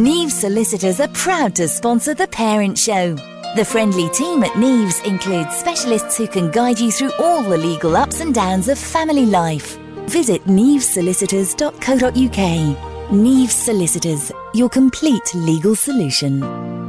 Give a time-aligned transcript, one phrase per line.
[0.00, 3.16] Neves Solicitors are proud to sponsor The Parent Show.
[3.54, 7.94] The friendly team at Neves includes specialists who can guide you through all the legal
[7.94, 9.76] ups and downs of family life.
[10.06, 13.10] Visit nevesolicitors.co.uk.
[13.10, 16.79] Neves Solicitors, your complete legal solution.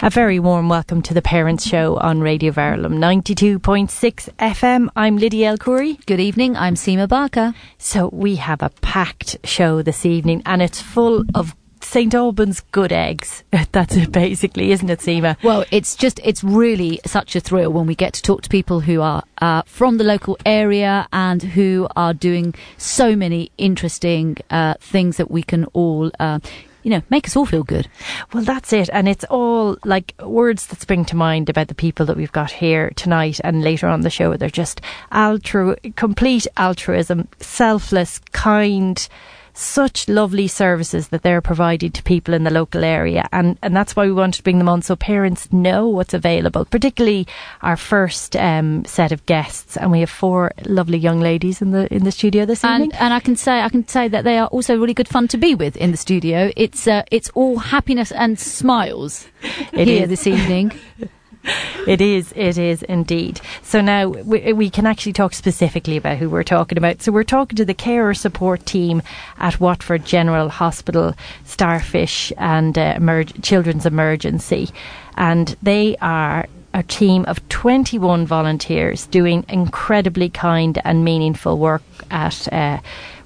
[0.00, 4.88] A very warm welcome to the Parents Show on Radio Verulam 92.6 FM.
[4.94, 6.04] I'm Lydia El Khoury.
[6.04, 7.54] Good evening, I'm Seema Barker.
[7.78, 12.92] So we have a packed show this evening and it's full of St Albans good
[12.92, 13.42] eggs.
[13.72, 15.42] That's it basically, isn't it, Seema?
[15.42, 18.80] Well, it's just, it's really such a thrill when we get to talk to people
[18.80, 24.74] who are uh, from the local area and who are doing so many interesting uh,
[24.78, 26.40] things that we can all uh,
[26.86, 27.88] you know, make us all feel good.
[28.32, 28.88] Well, that's it.
[28.92, 32.52] And it's all like words that spring to mind about the people that we've got
[32.52, 34.36] here tonight and later on the show.
[34.36, 39.08] They're just altru- complete altruism, selfless, kind,
[39.56, 43.28] such lovely services that they're providing to people in the local area.
[43.32, 46.64] And, and that's why we wanted to bring them on so parents know what's available,
[46.66, 47.26] particularly
[47.62, 49.76] our first um, set of guests.
[49.76, 52.98] And we have four lovely young ladies in the in the studio this and, evening.
[52.98, 55.38] And I can say I can say that they are also really good fun to
[55.38, 56.52] be with in the studio.
[56.56, 59.28] It's uh, it's all happiness and smiles
[59.72, 60.08] It here is.
[60.08, 60.72] this evening.
[61.86, 63.40] It is, it is indeed.
[63.62, 67.00] So now we, we can actually talk specifically about who we're talking about.
[67.00, 69.02] So we're talking to the carer support team
[69.38, 74.70] at Watford General Hospital, Starfish and uh, emerg- Children's Emergency.
[75.16, 82.52] And they are a team of 21 volunteers doing incredibly kind and meaningful work at
[82.52, 82.78] uh,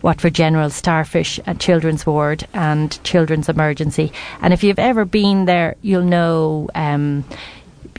[0.03, 4.13] Watford General, Starfish and Children's Ward and Children's Emergency.
[4.41, 6.69] And if you've ever been there, you'll know.
[6.75, 7.25] Um,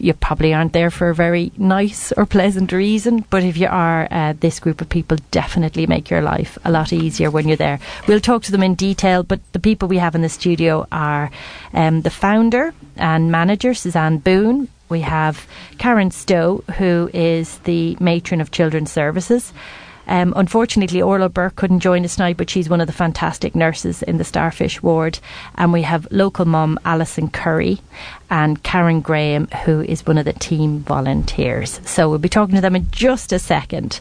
[0.01, 4.07] you probably aren't there for a very nice or pleasant reason, but if you are,
[4.11, 7.79] uh, this group of people definitely make your life a lot easier when you're there.
[8.07, 11.29] We'll talk to them in detail, but the people we have in the studio are
[11.73, 14.67] um, the founder and manager, Suzanne Boone.
[14.89, 19.53] We have Karen Stow, who is the matron of Children's Services.
[20.07, 24.03] Um, unfortunately, Orla Burke couldn't join us tonight, but she's one of the fantastic nurses
[24.03, 25.19] in the Starfish ward.
[25.55, 27.79] And we have local mum Alison Curry
[28.29, 31.79] and Karen Graham, who is one of the team volunteers.
[31.85, 33.99] So we'll be talking to them in just a second.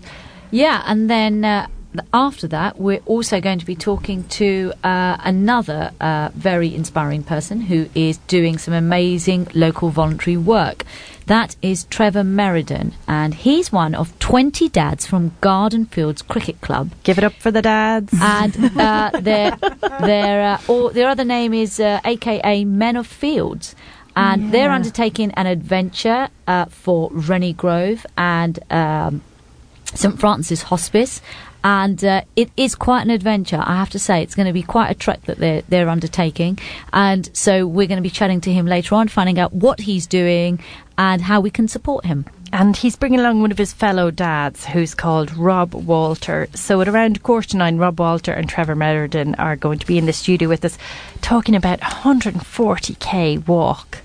[0.51, 1.69] Yeah, and then uh,
[2.13, 7.61] after that, we're also going to be talking to uh, another uh, very inspiring person
[7.61, 10.85] who is doing some amazing local voluntary work.
[11.31, 16.91] That is Trevor Meriden, and he's one of 20 dads from Garden Fields Cricket Club.
[17.05, 18.13] Give it up for the dads.
[18.21, 19.57] And uh, their,
[20.01, 23.77] their, uh, or their other name is uh, AKA Men of Fields.
[24.17, 29.23] And they're undertaking an adventure uh, for Rennie Grove and um,
[29.95, 31.23] St Francis Hospice,
[31.63, 33.63] and uh, it is quite an adventure.
[33.63, 36.59] I have to say, it's going to be quite a trek that they're they're undertaking,
[36.93, 40.07] and so we're going to be chatting to him later on, finding out what he's
[40.07, 40.61] doing
[40.99, 42.27] and how we can support him.
[42.53, 46.49] And he's bringing along one of his fellow dads who's called Rob Walter.
[46.55, 49.99] So at around quarter to nine, Rob Walter and Trevor Meriden are going to be
[49.99, 50.77] in the studio with us
[51.23, 53.99] talking about 140k walk.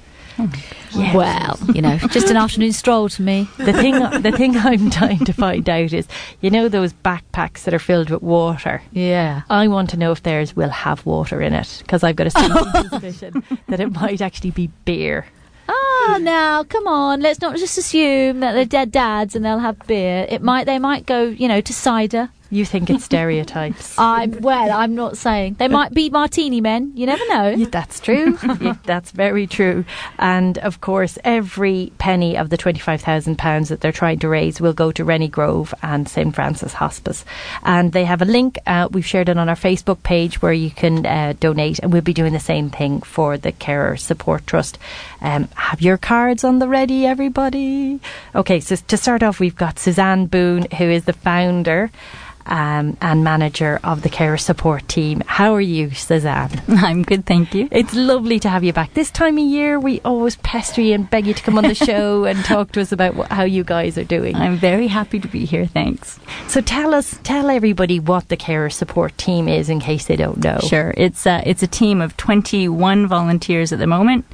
[0.96, 3.47] Well, you know, just an afternoon stroll to me.
[3.57, 6.07] The thing, the thing I'm trying to find out is,
[6.41, 8.81] you know, those backpacks that are filled with water.
[8.91, 9.44] Yeah.
[9.50, 12.31] I want to know if theirs will have water in it because I've got a
[12.31, 15.25] sneaking suspicion that it might actually be beer.
[15.68, 17.22] Ah, now come on.
[17.22, 20.28] Let's not just assume that they're dead dads and they'll have beer.
[20.29, 20.66] It might.
[20.66, 22.29] They might go, you know, to cider.
[22.52, 23.96] You think it's stereotypes?
[23.98, 24.72] I'm well.
[24.72, 26.92] I'm not saying they might be martini men.
[26.96, 27.50] You never know.
[27.50, 28.38] Yeah, that's true.
[28.66, 29.86] Yeah, that's very true.
[30.18, 34.92] And of course, every penny of the £25,000 that they're trying to raise will go
[34.94, 37.26] to Rennie Grove and St Francis Hospice.
[37.64, 40.72] And they have a link, uh, we've shared it on our Facebook page where you
[40.72, 41.80] can uh, donate.
[41.80, 44.80] And we'll be doing the same thing for the Carer Support Trust.
[45.22, 48.00] Um, have your cards on the ready, everybody.
[48.34, 51.92] Okay, so to start off, we've got Suzanne Boone, who is the founder
[52.46, 55.22] um, and manager of the Carer Support Team.
[55.26, 56.62] How are you, Suzanne?
[56.68, 57.68] I'm good, thank you.
[57.72, 58.94] It's lovely to have you back.
[58.94, 61.76] This time of year, we always pester you and beg you to come on the
[61.90, 64.36] show and talk to us about wh- how you guys are doing.
[64.36, 66.20] I'm very happy to be here, thanks.
[66.47, 70.44] So tell us, tell everybody what the Carer Support Team is in case they don't
[70.44, 70.59] know.
[70.59, 74.26] Sure, it's uh, it's a team of 21 volunteers at the moment,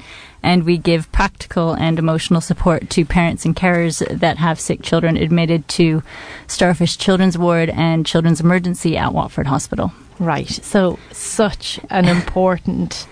[0.42, 5.16] and we give practical and emotional support to parents and carers that have sick children
[5.16, 6.02] admitted to
[6.46, 9.92] Starfish Children's Ward and Children's Emergency at Watford Hospital.
[10.18, 10.48] Right.
[10.48, 13.06] So such an important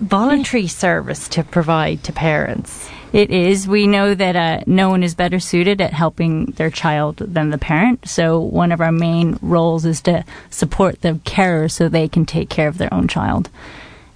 [0.00, 2.90] voluntary service to provide to parents.
[3.12, 3.68] It is.
[3.68, 7.58] We know that uh, no one is better suited at helping their child than the
[7.58, 8.08] parent.
[8.08, 12.48] So one of our main roles is to support the carer so they can take
[12.48, 13.50] care of their own child.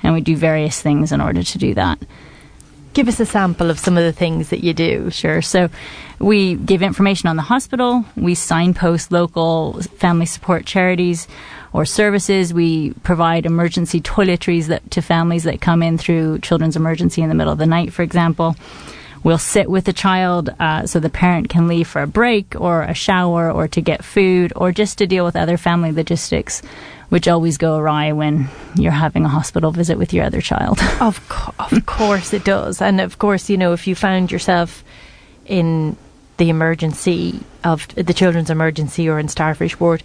[0.02, 1.98] And we do various things in order to do that.
[2.92, 5.10] Give us a sample of some of the things that you do.
[5.10, 5.42] Sure.
[5.42, 5.68] So
[6.18, 8.04] we give information on the hospital.
[8.16, 11.28] We signpost local family support charities
[11.74, 12.54] or services.
[12.54, 17.34] We provide emergency toiletries that, to families that come in through children's emergency in the
[17.34, 18.56] middle of the night, for example.
[19.26, 22.82] We'll sit with the child uh, so the parent can leave for a break or
[22.82, 26.62] a shower or to get food or just to deal with other family logistics,
[27.08, 30.78] which always go awry when you're having a hospital visit with your other child.
[31.00, 32.80] Of, co- of course it does.
[32.80, 34.84] And of course, you know, if you found yourself
[35.44, 35.96] in
[36.36, 40.04] the emergency of the children's emergency or in Starfish Ward,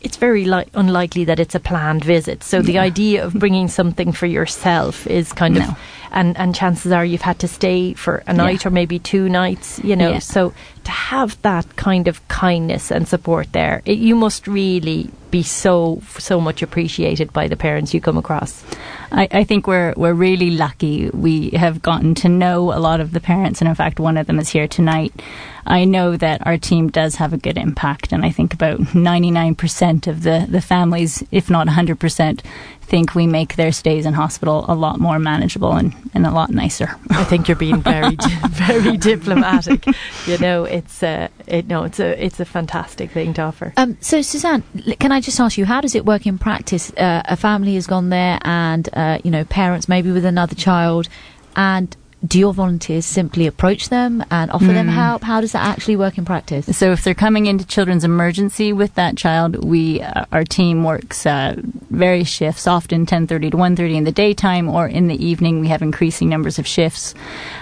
[0.00, 2.42] it's very li- unlikely that it's a planned visit.
[2.42, 5.62] So the idea of bringing something for yourself is kind No.
[5.62, 5.78] of,
[6.12, 9.78] and and chances are you've had to stay for a night or maybe two nights.
[9.84, 10.18] You know, Yeah.
[10.20, 10.52] so
[10.90, 16.02] to have that kind of kindness and support there, it, you must really be so
[16.18, 18.64] so much appreciated by the parents you come across.
[19.12, 21.08] I, I think we're we're really lucky.
[21.10, 24.26] We have gotten to know a lot of the parents, and in fact, one of
[24.26, 25.12] them is here tonight.
[25.66, 29.30] I know that our team does have a good impact, and I think about ninety
[29.30, 32.42] nine percent of the the families, if not hundred percent,
[32.90, 36.50] think we make their stays in hospital a lot more manageable and, and a lot
[36.50, 36.90] nicer.
[37.10, 38.16] I think you're being very,
[38.50, 39.86] very diplomatic.
[40.26, 43.72] You know, it's a, it, no, it's a, it's a fantastic thing to offer.
[43.76, 44.64] Um, so, Suzanne,
[44.98, 46.92] can I just ask you, how does it work in practice?
[46.94, 51.08] Uh, a family has gone there, and uh, you know, parents maybe with another child,
[51.54, 51.96] and
[52.26, 55.22] do your volunteers simply approach them and offer them help?
[55.22, 56.76] How does that actually work in practice?
[56.76, 61.24] So if they're coming into children's emergency with that child, we uh, our team works
[61.24, 61.56] uh,
[61.90, 65.60] various shifts, often 10:30 to 1:30 in the daytime, or in the evening.
[65.60, 67.14] We have increasing numbers of shifts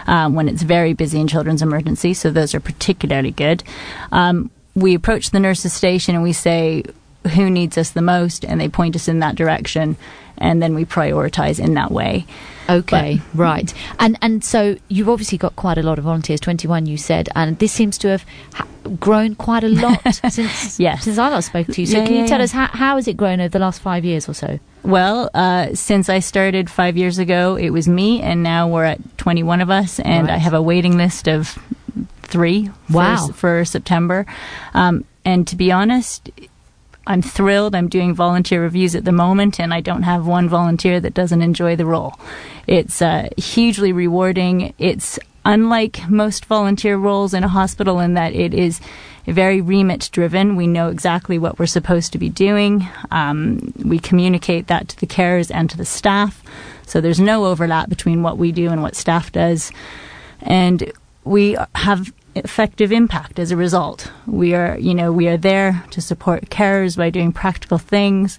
[0.08, 2.12] um, when it's very busy in children's emergency.
[2.12, 3.62] So those are particularly good.
[4.11, 6.82] Um, we approach the nurses station and we say
[7.34, 9.96] who needs us the most, and they point us in that direction,
[10.37, 12.26] and then we prioritize in that way.
[12.68, 13.72] Okay, right.
[13.98, 16.40] And and so you've obviously got quite a lot of volunteers.
[16.40, 18.24] Twenty one, you said, and this seems to have
[18.54, 18.66] ha-
[19.00, 20.00] grown quite a lot
[20.30, 21.04] since Yes.
[21.04, 21.86] since I last spoke to you.
[21.86, 22.44] So Yeah, can you yeah, tell yeah.
[22.44, 24.58] us how how has it grown over the last five years or so?
[24.84, 29.18] Well, uh, since I started five years ago, it was me, and now we're at
[29.18, 30.34] 21 of us, and Right.
[30.34, 31.58] I have a waiting list of
[32.22, 33.28] three for, Wow.
[33.34, 34.24] for September.
[34.74, 36.30] Um, and to be honest,
[37.08, 37.75] I'm thrilled.
[37.75, 41.43] I'm doing volunteer reviews at the moment, and I don't have one volunteer that doesn't
[41.43, 42.14] enjoy the role.
[42.66, 44.75] It's uh, hugely rewarding.
[44.78, 48.81] It's unlike most volunteer roles in a hospital in that it is
[49.26, 50.55] very remit driven.
[50.55, 52.87] We know exactly what we're supposed to be doing.
[53.11, 56.43] Um, we communicate that to the carers and to the staff.
[56.87, 59.72] So there's no overlap between what we do and what staff does.
[60.43, 60.93] And
[61.25, 64.11] we have effective impact as a result.
[64.26, 68.38] We are, you know, we are there to support carers by doing practical things,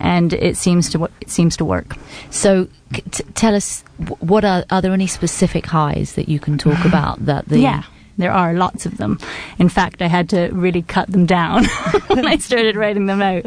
[0.00, 1.96] and it seems to it seems to work.
[2.30, 3.82] So t- tell us,
[4.20, 7.84] what are are there any specific highs that you can talk about that the yeah,
[8.18, 9.18] there are lots of them.
[9.58, 11.64] In fact, I had to really cut them down
[12.08, 13.44] when I started writing them out.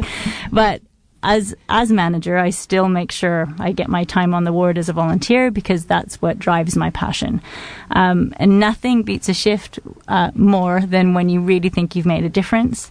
[0.52, 0.82] But
[1.22, 4.88] as as manager, I still make sure I get my time on the ward as
[4.88, 7.42] a volunteer because that's what drives my passion.
[7.90, 9.78] Um, and nothing beats a shift
[10.08, 12.90] uh, more than when you really think you've made a difference.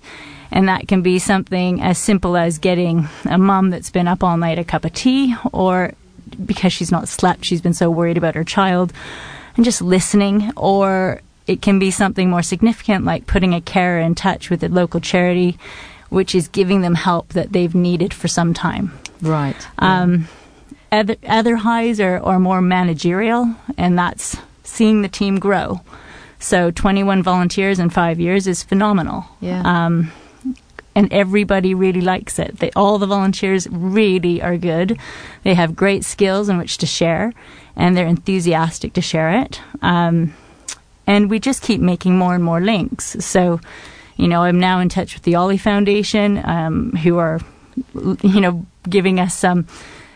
[0.51, 4.37] And that can be something as simple as getting a mum that's been up all
[4.37, 5.93] night a cup of tea, or
[6.45, 8.93] because she's not slept, she's been so worried about her child,
[9.55, 14.15] and just listening, or it can be something more significant like putting a carer in
[14.15, 15.57] touch with a local charity,
[16.09, 18.91] which is giving them help that they've needed for some time.
[19.21, 19.67] right?
[19.77, 20.27] Um,
[20.91, 25.81] other, other highs are, are more managerial, and that's seeing the team grow.
[26.39, 29.25] So 21 volunteers in five years is phenomenal.
[29.41, 29.61] Yeah.
[29.65, 30.11] Um,
[30.95, 32.57] and everybody really likes it.
[32.59, 34.97] They, all the volunteers really are good.
[35.43, 37.33] They have great skills in which to share,
[37.75, 39.61] and they're enthusiastic to share it.
[39.81, 40.33] Um,
[41.05, 43.15] and we just keep making more and more links.
[43.23, 43.59] So,
[44.19, 47.39] you know, I'm now in touch with the Ollie Foundation, um, who are,
[48.21, 49.65] you know, giving us some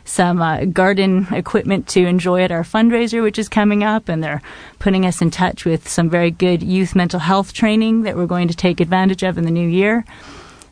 [0.06, 4.42] some uh, garden equipment to enjoy at our fundraiser, which is coming up, and they're
[4.80, 8.50] putting us in touch with some very good youth mental health training that we're going
[8.50, 10.04] to take advantage of in the new year.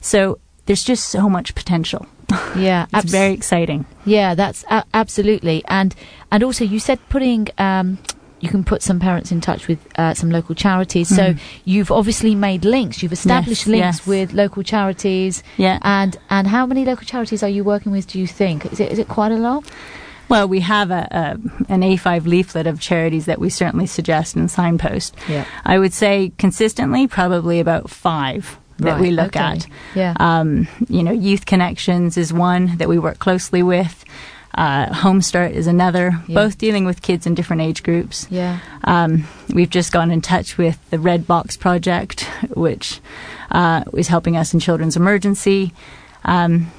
[0.01, 2.05] So there's just so much potential.
[2.57, 3.85] yeah, It's abs- very exciting.
[4.03, 5.95] Yeah, that's a- absolutely, and
[6.29, 7.99] and also you said putting um,
[8.41, 11.07] you can put some parents in touch with uh, some local charities.
[11.15, 13.01] So you've obviously made links.
[13.01, 13.61] You've established.
[13.61, 14.07] Yes, links yes.
[14.07, 15.43] with local charities.
[15.57, 15.79] Yeah.
[15.83, 18.07] And and how many local charities are you working with?
[18.07, 19.63] Do you think is it is it quite a lot?
[20.27, 24.49] Well, we have a, a an A5 leaflet of charities that we certainly suggest and
[24.49, 25.15] signpost.
[25.29, 25.45] Yeah.
[25.65, 29.39] I would say consistently, probably about five that Right, we look okay.
[29.39, 29.67] at.
[29.93, 30.15] Yeah.
[30.19, 34.03] Um, you know, Youth Connections is one that we work closely with.
[34.53, 36.35] Uh, Home Start is another, Yeah.
[36.35, 38.27] both dealing with kids in different age groups.
[38.29, 38.59] Yeah.
[38.83, 42.21] Um, we've just gone in touch with the Red Box Project,
[42.53, 42.99] which
[43.51, 45.73] uh, is helping us in children's emergency.
[46.25, 46.71] Um,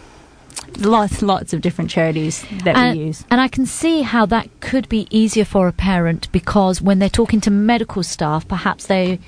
[0.79, 3.25] lots, lots of different charities that and, we use.
[3.31, 7.09] and I can see how that could be easier for a parent because when they're
[7.09, 9.19] talking to medical staff, perhaps they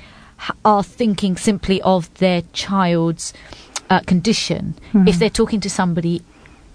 [0.64, 3.32] are thinking simply of their child's
[3.88, 4.74] uh, condition.
[4.92, 6.22] If they're talking to somebody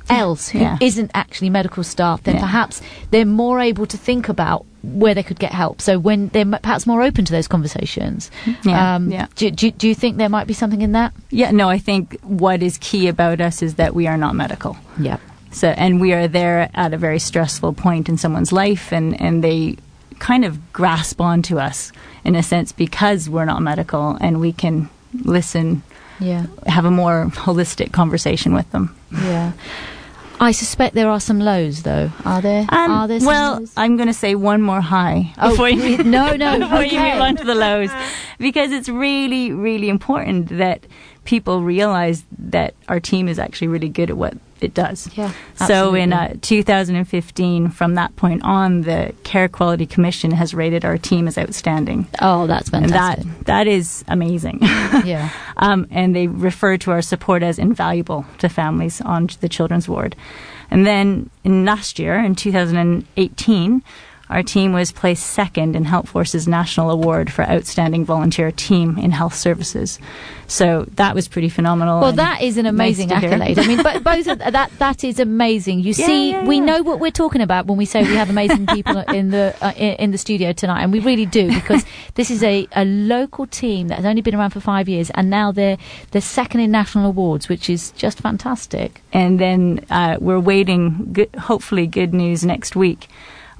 [0.10, 0.78] else who Yeah.
[0.82, 2.42] not actually medical staff, then Yeah.
[2.42, 5.82] perhaps they're more able to think about where they could get help.
[5.82, 8.32] So when they're perhaps more open to those conversations.
[8.64, 9.26] Yeah, Um, yeah.
[9.36, 11.14] Do, do, do you think there might be something in that?
[11.32, 14.78] Yeah, no, I think what is key about us is that we are not medical.
[15.00, 15.18] Yeah.
[15.52, 19.44] So, and we are there at a very stressful point in someone's life, and, and
[19.44, 19.78] they
[20.20, 21.92] kind of grasp onto us
[22.24, 24.90] in a sense because we're not medical and we can
[25.24, 25.82] listen,
[26.20, 26.46] Yeah.
[26.68, 28.96] have a more holistic conversation with them.
[29.12, 29.52] Yeah.
[30.42, 32.12] I suspect there are some lows, though.
[32.24, 32.66] Are there?
[32.70, 33.74] Um, are there some well, lows?
[33.76, 37.22] I'm going to say one more high Oh, before you, no, no, before you move
[37.22, 37.90] on to the lows,
[38.38, 40.86] because it's really, really important that
[41.26, 45.10] people realize that our team is actually really good at what it does.
[45.16, 45.32] Yeah,
[45.68, 50.98] So in uh, 2015, from that point on, the Care Quality Commission has rated our
[50.98, 52.08] team as outstanding.
[52.22, 53.26] Oh, that's And fantastic.
[53.26, 54.60] that that is amazing.
[54.62, 55.30] yeah.
[55.58, 60.16] um, and they refer to our support as invaluable to families on the children's ward.
[60.72, 63.84] And then in last year, in 2018,
[64.30, 69.34] our team was placed second in Helpforce's National Award for Outstanding Volunteer Team in Health
[69.34, 69.98] Services.
[70.46, 72.00] So that was pretty phenomenal.
[72.02, 73.30] Well, that is an amazing hear.
[73.30, 73.58] accolade.
[73.58, 75.80] I mean, but both of that that is amazing.
[75.80, 78.30] You Yeah, see, yeah, we know what we're talking about when we say we have
[78.30, 81.84] amazing people in the uh, in, in the studio tonight, and we really do because
[82.14, 85.30] this is a, a local team that has only been around for five years, and
[85.30, 85.78] now they're
[86.12, 89.02] they're second in national awards, which is just fantastic.
[89.12, 93.08] and then uh, we're waiting, good, hopefully, good news next week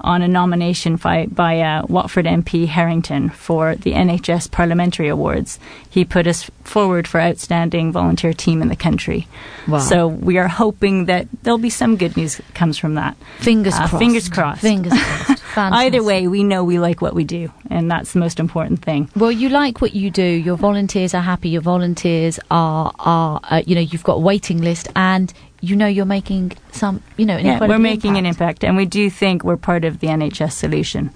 [0.02, 5.58] on a nomination by, by uh, Watford MP Harrington for the NHS Parliamentary Awards.
[5.88, 9.26] He put us forward for outstanding volunteer team in the country.
[9.66, 9.78] Wow.
[9.78, 13.16] So we are hoping that there'll be some good news that comes from that.
[13.38, 13.98] Fingers Uh, crossed.
[13.98, 14.60] fingers crossed.
[14.60, 15.42] Fingers crossed.
[15.56, 19.08] Either way, we know we like what we do, and that's the most important thing.
[19.16, 20.22] Well, you like what you do.
[20.22, 21.48] Your volunteers are happy.
[21.48, 25.86] Your volunteers are are uh, you know you've got a waiting list, and you know
[25.86, 28.62] you're making some you know an Yeah, we're making an impact.
[28.62, 31.10] impact, and we do think we're part of the NHS solution.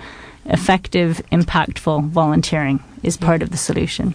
[0.46, 4.14] Effective, impactful volunteering is part of the solution.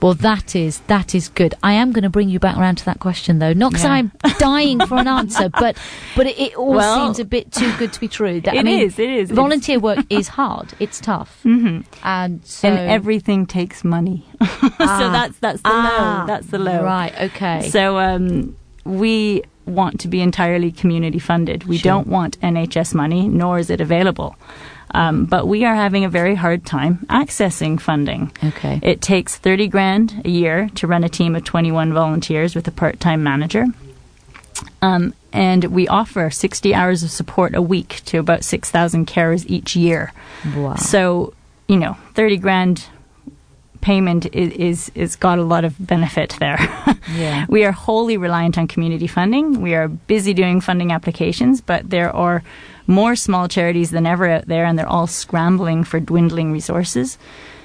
[0.00, 1.54] Well, that is that is good.
[1.62, 3.92] I am going to bring you back around to that question though, not because Yeah.
[3.92, 5.76] I'm dying for an answer, but
[6.16, 8.40] but it, it all Well, seems a bit too good to be true.
[8.40, 9.30] That, I it mean, is, it is.
[9.30, 10.72] Volunteer work is hard.
[10.80, 14.24] It's tough, hmm and so and everything takes money.
[14.40, 16.26] so that's that's the Ah, low.
[16.26, 16.82] That's the low.
[16.82, 17.12] Right.
[17.20, 17.68] Okay.
[17.68, 21.64] So um, we want to be entirely community funded.
[21.64, 21.92] We Sure.
[21.92, 24.36] don't want NHS money, nor is it available.
[24.94, 28.32] Um, but we are having a very hard time accessing funding.
[28.42, 28.80] okay.
[28.82, 32.72] It takes 30 grand a year to run a team of 21 volunteers with a
[32.72, 33.66] part time manager.
[34.80, 39.76] Um, and we offer 60 hours of support a week to about 6,000 carers each
[39.76, 40.12] year.
[40.56, 40.74] wow.
[40.76, 41.34] So,
[41.68, 42.86] you know, 30 grand
[43.80, 46.58] payment is, is, is got a lot of benefit there.
[47.14, 47.46] yeah.
[47.48, 49.60] we are wholly reliant on community funding.
[49.60, 52.42] We are busy doing funding applications, but there are
[52.86, 57.18] more small charities than ever out there, and they're all scrambling for dwindling resources.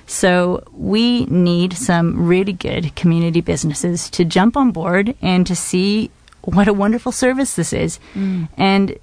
[0.06, 6.12] So we need some really good community businesses to jump on board and to see
[6.42, 8.00] what a wonderful service this is.
[8.14, 8.50] Mm.
[8.58, 8.98] And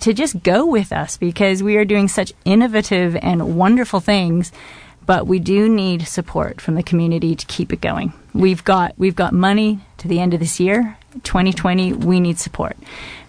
[0.00, 4.52] to just go with us because we are doing such innovative and wonderful things
[5.06, 8.12] but we do need support from the community to keep it going.
[8.34, 11.92] We've got we've got money to the end of this year, 2020.
[11.92, 12.76] We need support.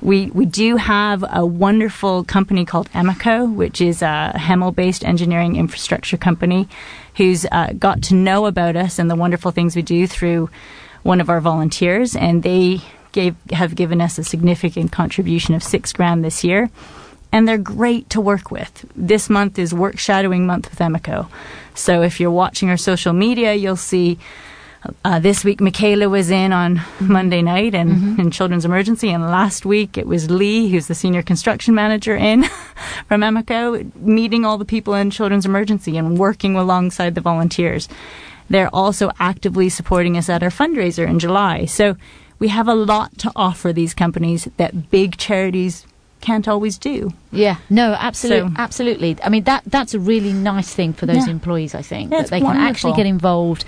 [0.01, 6.18] We we do have a wonderful company called Emico, which is a Hemel-based engineering infrastructure
[6.18, 6.70] company,
[7.18, 10.50] who's uh, got to know about us and the wonderful things we do through
[11.03, 15.92] one of our volunteers, and they gave have given us a significant contribution of six
[15.92, 16.70] grand this year
[17.34, 18.86] and they're great to work with.
[18.96, 21.28] This month is work shadowing month with Emico.
[21.74, 24.20] So if you're watching our social media, you'll see
[25.04, 29.66] uh, this week Michaela was in on Monday night and in Children's Emergency, and last
[29.66, 32.44] week it was Lee, who's the senior construction manager in
[33.08, 37.90] from Emico, meeting all the people in Children's Emergency and working alongside the volunteers.
[38.50, 41.66] They're also actively supporting us at our fundraiser in July.
[41.66, 41.96] So
[42.38, 45.88] we have a lot to offer these companies that big charities
[46.24, 47.12] can't always do.
[47.32, 49.18] Yeah, no, absolutely, So- absolutely.
[49.24, 51.32] I mean, that that's a really nice thing for those Yeah.
[51.38, 51.75] employees.
[51.75, 53.65] I think Yeah, that they can actually get involved,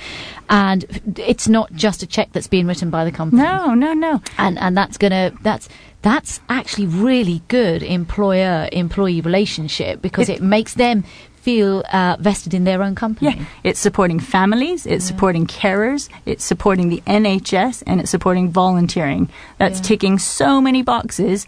[0.50, 0.86] and
[1.18, 3.42] it's not just a check that's being written by the company.
[3.44, 4.22] No, no, no.
[4.38, 5.68] and and that's gonna that's
[6.02, 11.04] that's actually really good employer employee relationship because it, It- makes them
[11.42, 13.36] feel uh, vested in their own company.
[13.38, 19.30] Yeah, it's supporting families, it's supporting carers, it's supporting the NHS, and it's supporting volunteering.
[19.60, 19.84] That's Yeah.
[19.90, 21.46] ticking so many boxes.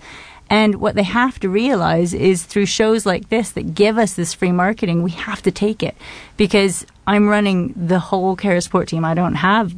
[0.50, 4.34] And what they have to realize is through shows like this that give us this
[4.34, 5.96] free marketing, we have to take it
[6.38, 9.06] because I'm running the whole care support team.
[9.06, 9.74] I don't have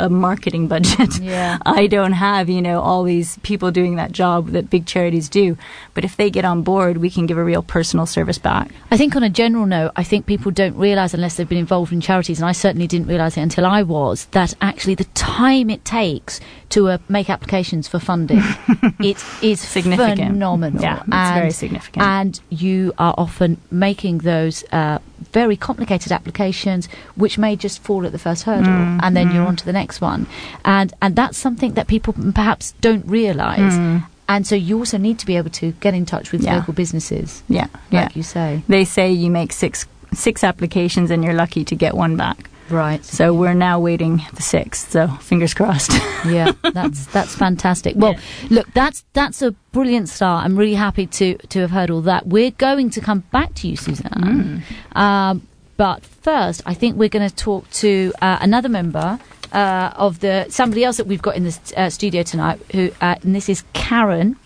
[0.00, 1.18] a marketing budget.
[1.20, 1.58] Yeah.
[1.64, 5.56] I don't have, you know, all these people doing that job that big charities do.
[5.94, 8.70] But if they get on board, we can give a real personal service back.
[8.90, 11.92] I think on a general note, I think people don't realise unless they've been involved
[11.92, 15.70] in charities, and I certainly didn't realise it until I was, that actually the time
[15.70, 18.38] it takes to uh, make applications for funding,
[19.00, 20.20] it is Significant.
[20.32, 20.82] phenomenal.
[20.82, 22.04] Yeah, it's and, very significant.
[22.04, 24.98] And you are often making those uh,
[25.32, 29.46] very complicated applications, which may just fall at the first hurdle, Mm, and then you're
[29.46, 30.26] on to the next one.
[30.64, 33.74] And and that's something that people perhaps don't realise.
[33.74, 34.06] Mm.
[34.28, 36.56] And so you also need to be able to get in touch with Yeah.
[36.56, 38.08] local businesses, Yeah, yeah.
[38.14, 38.62] you say.
[38.68, 42.49] they say you make six six applications and you're lucky to get one back.
[42.70, 43.04] Right.
[43.04, 44.92] So we're now waiting the sixth.
[44.92, 45.92] So fingers crossed.
[46.24, 47.94] yeah, that's that's fantastic.
[47.96, 48.14] Well,
[48.48, 50.44] look, that's that's a brilliant start.
[50.44, 52.26] I'm really happy to to have heard all that.
[52.26, 54.62] We're going to come back to you, Suzanne.
[54.92, 55.46] Um,
[55.76, 59.18] but first, I think we're going to talk to uh, another member
[59.52, 62.60] uh, of the somebody else that we've got in the uh, studio tonight.
[62.72, 64.36] Who uh, and this is Karen,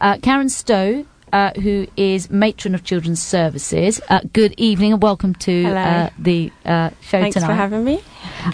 [0.00, 1.06] uh, Karen Stow.
[1.32, 4.00] Uh, who is matron of children's services?
[4.08, 7.46] Uh, good evening and welcome to uh, the uh, show Thanks tonight.
[7.46, 8.02] for having me.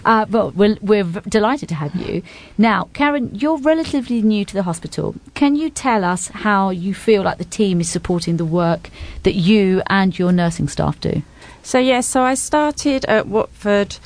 [0.05, 2.23] Uh, well, we're, we're v- delighted to have you.
[2.59, 5.15] Now, Karen, you're relatively new to the hospital.
[5.33, 8.91] Can you tell us how you feel like the team is supporting the work
[9.23, 11.23] that you and your nursing staff do?
[11.63, 13.97] So yeah, so I started at Watford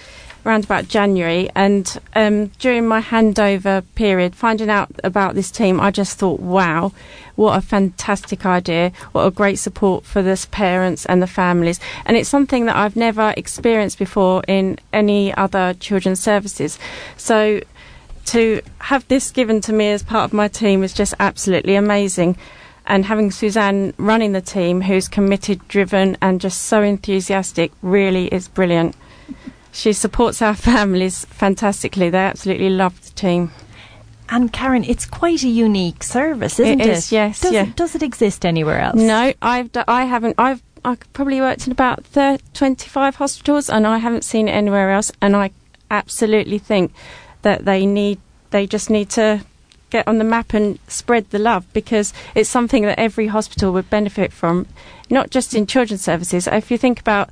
[0.44, 5.90] around about January, and um, during my handover period, finding out about this team, I
[5.90, 6.92] just thought, wow,
[7.36, 8.92] what a fantastic idea!
[9.12, 12.96] What a great support for the parents and the families, and it's something that I've
[12.96, 16.78] never experienced before in any other children's services.
[17.16, 17.60] So
[18.26, 22.36] to have this given to me as part of my team is just absolutely amazing.
[22.86, 28.48] And having Suzanne running the team, who's committed, driven, and just so enthusiastic, really is
[28.48, 28.96] brilliant.
[29.72, 32.10] She supports our families fantastically.
[32.10, 33.50] They absolutely love the team.
[34.28, 36.92] And Karen, it's quite a unique service, isn't It it?
[36.98, 37.62] is, yes, Does, yeah.
[37.64, 38.94] it, does it exist anywhere else?
[38.96, 40.36] No, I've d- I haven't.
[40.38, 44.92] I've I probably worked in about thir 25 hospitals, and I haven't seen it anywhere
[44.92, 45.10] else.
[45.20, 45.50] And I
[45.90, 46.92] absolutely think
[47.42, 49.44] that they need they just need to
[49.90, 53.90] get on the map and spread the love because it's something that every hospital would
[53.90, 54.66] benefit from,
[55.10, 56.46] not just in children's services.
[56.46, 57.30] If you think about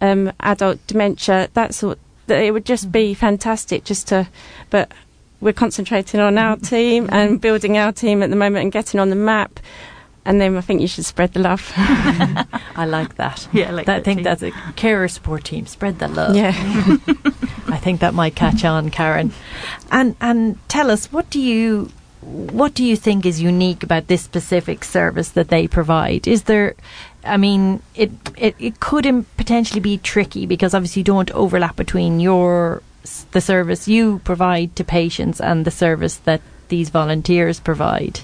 [0.00, 3.16] um, adult dementia, that's what that it would just be mm.
[3.16, 4.28] fantastic just to,
[4.70, 4.92] but
[5.40, 6.68] we're concentrating on our mm.
[6.68, 7.12] team mm.
[7.12, 9.60] and building our team at the moment and getting on the map.
[10.24, 11.72] And then I think you should spread the love.
[11.76, 13.46] I like that.
[13.52, 14.24] Yeah, I like I think too.
[14.24, 15.66] that's a carer support team.
[15.66, 16.34] Spread the love.
[16.34, 16.52] yeah.
[17.68, 19.32] I think that might catch on, Karen.
[19.92, 24.22] And and tell us what do you what do you think is unique about this
[24.22, 26.26] specific service that they provide?
[26.26, 26.74] Is there
[27.26, 29.04] I mean, it it, it could
[29.36, 32.82] potentially be tricky because obviously you don't overlap between your
[33.32, 38.20] the service you provide to patients and the service that these volunteers provide.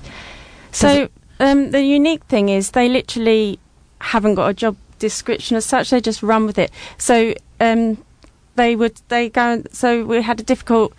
[0.72, 3.58] So um, the unique thing is they literally
[4.00, 5.90] haven't got a job description as such.
[5.90, 6.70] They just run with it.
[6.98, 7.98] So um,
[8.56, 9.62] they would they go.
[9.72, 10.92] So we had a difficult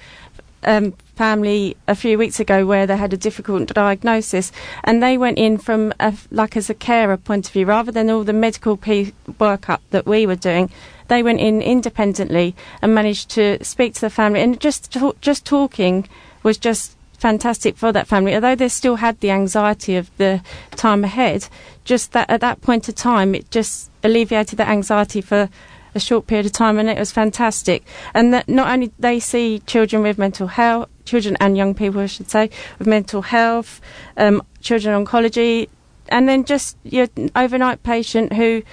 [0.64, 4.52] um, family a few weeks ago where they had a difficult diagnosis,
[4.84, 8.10] and they went in from a, like as a carer point of view rather than
[8.10, 10.70] all the medical p- workup that we were doing.
[11.08, 15.46] They went in independently and managed to speak to the family, and just talk, just
[15.46, 16.08] talking
[16.42, 18.36] was just fantastic for that family.
[18.36, 21.48] Although they still had the anxiety of the time ahead,
[21.86, 25.50] just that at that point of time, it just alleviated that anxiety for
[25.96, 27.84] a short period of time, and it was fantastic.
[28.14, 32.08] And that not only they see children with mental health, children and young people, I
[32.08, 33.82] should say, with mental health,
[34.18, 35.70] um, children oncology,
[36.10, 38.64] and then just your overnight patient who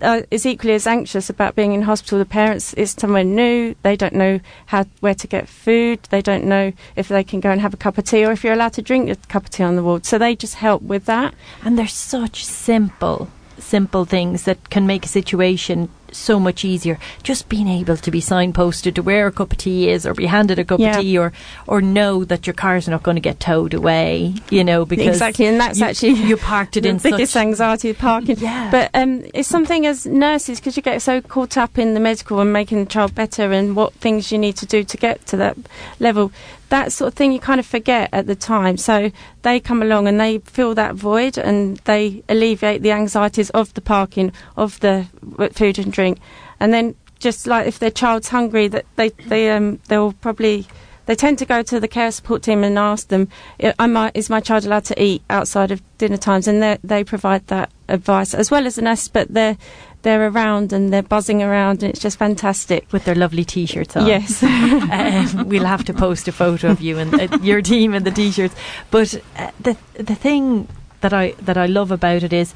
[0.00, 2.18] uh, is equally as anxious about being in hospital.
[2.18, 3.74] The parents is somewhere new.
[3.82, 6.00] They don't know how where to get food.
[6.10, 8.42] They don't know if they can go and have a cup of tea or if
[8.42, 10.04] you're allowed to drink a cup of tea on the ward.
[10.04, 11.34] So they just help with that.
[11.64, 16.98] And they're such simple simple things that can make a situation so much easier.
[17.22, 20.26] Just being able to be signposted to where a cup of tea is, or be
[20.26, 20.96] handed a cup Yeah.
[20.98, 21.32] of tea, or
[21.66, 24.34] or know that your car's not going to get towed away.
[24.50, 27.40] You know, because exactly, and that's you, actually you parked it the in biggest such
[27.40, 28.36] anxiety of parking.
[28.38, 28.70] Yeah.
[28.70, 32.40] But um, it's something as nurses because you get so caught up in the medical
[32.40, 35.36] and making the child better and what things you need to do to get to
[35.38, 35.56] that
[35.98, 36.30] level.
[36.72, 38.76] That sort of thing you kind of forget at the time.
[38.78, 43.66] So they come along and they fill that void and they alleviate the anxieties of
[43.74, 45.06] the parking, of the
[45.52, 46.16] food and drink,
[46.60, 50.66] and then just like if their child's hungry, that they they um they'll probably.
[51.06, 53.28] They tend to go to the care support team and ask them,
[53.60, 56.46] "I- is my child allowed to eat outside of dinner times?
[56.48, 59.56] And they they provide that advice as well as an but they're
[60.02, 62.86] they're around and they're buzzing around, and it's just fantastic.
[62.92, 64.06] with their lovely t-shirts on.
[64.06, 68.04] Yes, um, we'll have to post a photo of you and uh, your team and
[68.04, 68.54] the t-shirts.
[68.90, 70.66] But uh, the the thing
[71.00, 72.54] that I that I love about it is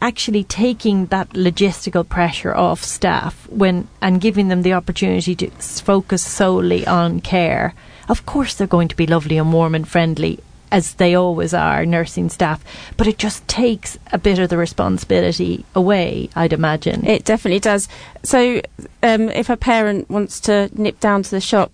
[0.00, 6.22] actually taking that logistical pressure off staff when and giving them the opportunity to focus
[6.22, 7.74] solely on care.
[8.08, 10.40] Of course, they're going to be lovely and warm and friendly.
[10.70, 12.64] As they always are, nursing staff,
[12.96, 17.06] but it just takes a bit of the responsibility away, I'd imagine.
[17.06, 17.88] it definitely does.
[18.24, 18.60] So,
[19.00, 21.70] um, if a parent wants to nip down to the shop,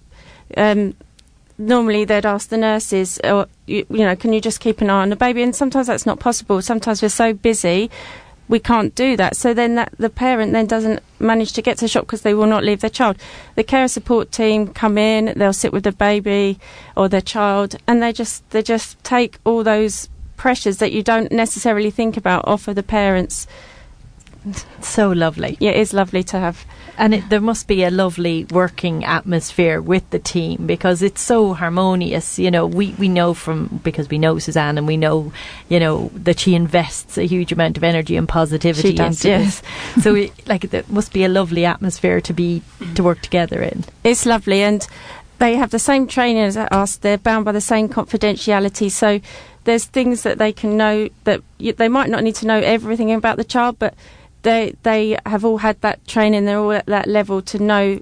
[0.59, 0.95] um,
[1.66, 5.03] normally they'd ask the nurses, or you, you know, can you just keep an eye
[5.03, 5.42] on the baby?
[5.42, 6.61] And sometimes that's not possible.
[6.62, 7.90] Sometimes we're so busy,
[8.48, 9.37] we can't do that.
[9.37, 12.35] So then that the parent then doesn't manage to get to the shop because they
[12.35, 13.16] will not leave their child.
[13.55, 16.59] The care support team come in, they'll sit with the baby
[16.96, 21.31] or their child, and they just they just take all those pressures that you don't
[21.31, 23.46] necessarily think about off of the parents.
[24.81, 25.57] so lovely.
[25.61, 26.66] Yeah, it is lovely to have.
[26.98, 31.55] And it, there must be a lovely working atmosphere with the team because it's so
[31.55, 32.38] harmonious.
[32.38, 35.33] You know, we, we know from, because we know Suzanne and we know,
[35.68, 39.28] you know, that she invests a huge amount of energy and positivity She does, into
[39.28, 39.62] yes.
[39.94, 40.05] this.
[40.05, 42.62] So, it, like, there must be a lovely atmosphere to be,
[42.94, 43.85] to work together in.
[44.05, 44.87] It's lovely, and
[45.38, 46.96] they have the same training as us.
[46.96, 48.90] They're bound by the same confidentiality.
[48.90, 49.20] So
[49.64, 53.12] there's things that they can know that y- they might not need to know everything
[53.12, 53.94] about the child, but
[54.42, 56.44] they they have all had that training.
[56.44, 58.00] They're all at that level to know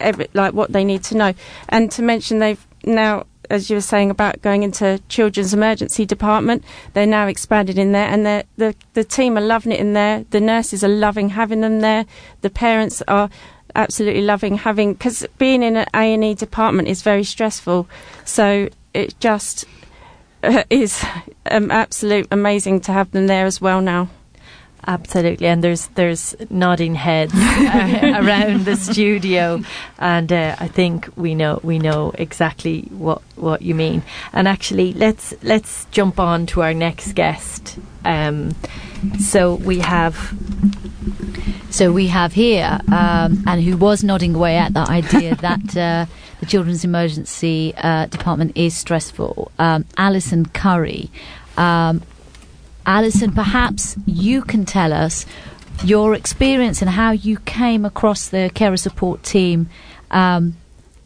[0.00, 1.34] every, like what they need to know.
[1.68, 3.26] And to mention, they've now.
[3.50, 8.06] As you were saying about going into children's emergency department, they're now expanded in there,
[8.06, 10.26] and the the team are loving it in there.
[10.28, 12.04] The nurses are loving having them there.
[12.42, 13.30] The parents are
[13.74, 17.88] absolutely loving having because being in an A and E department is very stressful.
[18.24, 19.64] So it just
[20.42, 21.02] uh, is
[21.50, 24.10] um, absolute amazing to have them there as well now.
[24.88, 29.60] Absolutely, and there's there's nodding heads uh, around the studio,
[29.98, 34.02] and uh, I think we know we know exactly what what you mean.
[34.32, 37.78] And actually, let's let's jump on to our next guest.
[38.06, 38.54] Um,
[39.20, 40.16] so we have
[41.70, 46.06] So we have here, um, and who was nodding away at that idea that uh,
[46.40, 51.10] the Children's Emergency uh, Department is stressful, um, Alison Curry.
[51.58, 52.00] Um,
[52.88, 55.26] Alison, perhaps you can tell us
[55.84, 59.68] your experience and how you came across the carer support team
[60.10, 60.56] um,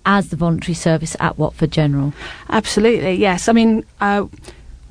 [0.07, 2.15] as the voluntary service at Watford General.
[2.49, 3.49] Absolutely, yes.
[3.49, 4.27] I mean, uh,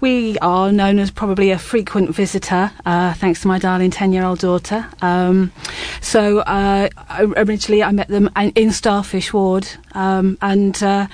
[0.01, 4.25] we are known as probably a frequent visitor, uh, thanks to my darling 10 year
[4.25, 4.85] old daughter.
[5.01, 5.53] Um,
[6.01, 6.89] so, uh,
[7.37, 11.07] originally I met them in Starfish Ward, um, and uh,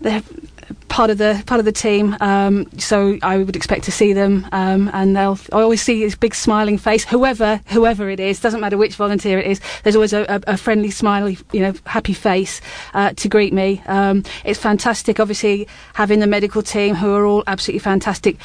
[0.00, 0.22] they're
[0.88, 2.16] part of the part of the team.
[2.20, 5.38] Um, so I would expect to see them, um, and they'll.
[5.52, 7.04] I always see this big smiling face.
[7.04, 9.60] Whoever whoever it is, doesn't matter which volunteer it is.
[9.82, 12.60] There's always a, a, a friendly, smiley, you know, happy face
[12.94, 13.82] uh, to greet me.
[13.86, 18.36] Um, it's fantastic, obviously having the medical team who are all absolutely fantastic.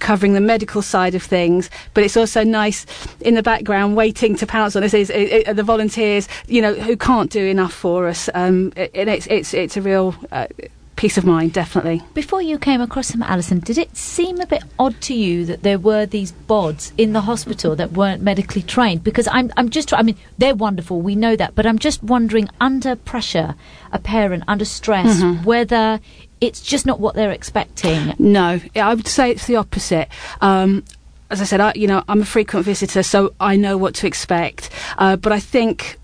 [0.00, 2.84] Covering the medical side of things, but it's also nice
[3.20, 7.30] in the background waiting to pounce on us is, the volunteers, you know, who can't
[7.30, 8.28] do enough for us.
[8.34, 10.48] Um, and it's it's it's a real uh,
[10.96, 12.02] peace of mind, definitely.
[12.14, 15.62] Before you came across him, Alison, did it seem a bit odd to you that
[15.62, 19.02] there were these bods in the hospital that weren't medically trained?
[19.02, 22.48] Because I'm, I'm just, I mean, they're wonderful, we know that, but I'm just wondering,
[22.60, 23.54] under pressure,
[23.92, 26.00] a parent under stress, whether
[26.40, 28.14] it's just not what they're expecting.
[28.18, 30.08] No, I would say it's the opposite.
[30.40, 30.84] Um,
[31.30, 34.06] as I said, I, you know, I'm a frequent visitor, so I know what to
[34.06, 34.70] expect.
[34.98, 35.98] Uh, but I think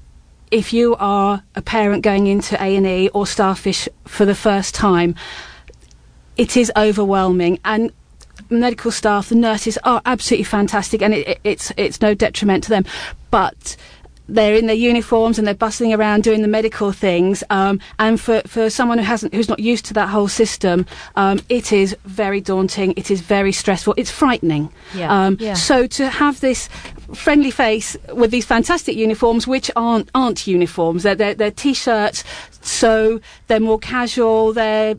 [0.51, 4.75] if you are a parent going into A and E or Starfish for the first
[4.75, 5.15] time,
[6.37, 7.93] it is overwhelming and.
[8.49, 12.71] Medical staff, the nurses are absolutely fantastic, and it, it, it's it's no detriment to
[12.71, 12.85] them.
[13.31, 13.77] But
[14.35, 17.43] they're in their uniforms and they're bustling around doing the medical things.
[17.51, 21.41] Um, and for, for someone who hasn't, who's not used to that whole system, um,
[21.49, 22.95] it is very daunting.
[22.97, 23.95] It is very stressful.
[23.97, 24.73] It's frightening.
[24.95, 25.11] Yeah.
[25.13, 25.55] Um, Yeah.
[25.55, 26.69] So to have this
[27.15, 32.25] friendly face with these fantastic uniforms, which aren't aren't uniforms, they're they're, they're t-shirts,
[32.61, 34.53] so they're more casual.
[34.53, 34.97] They're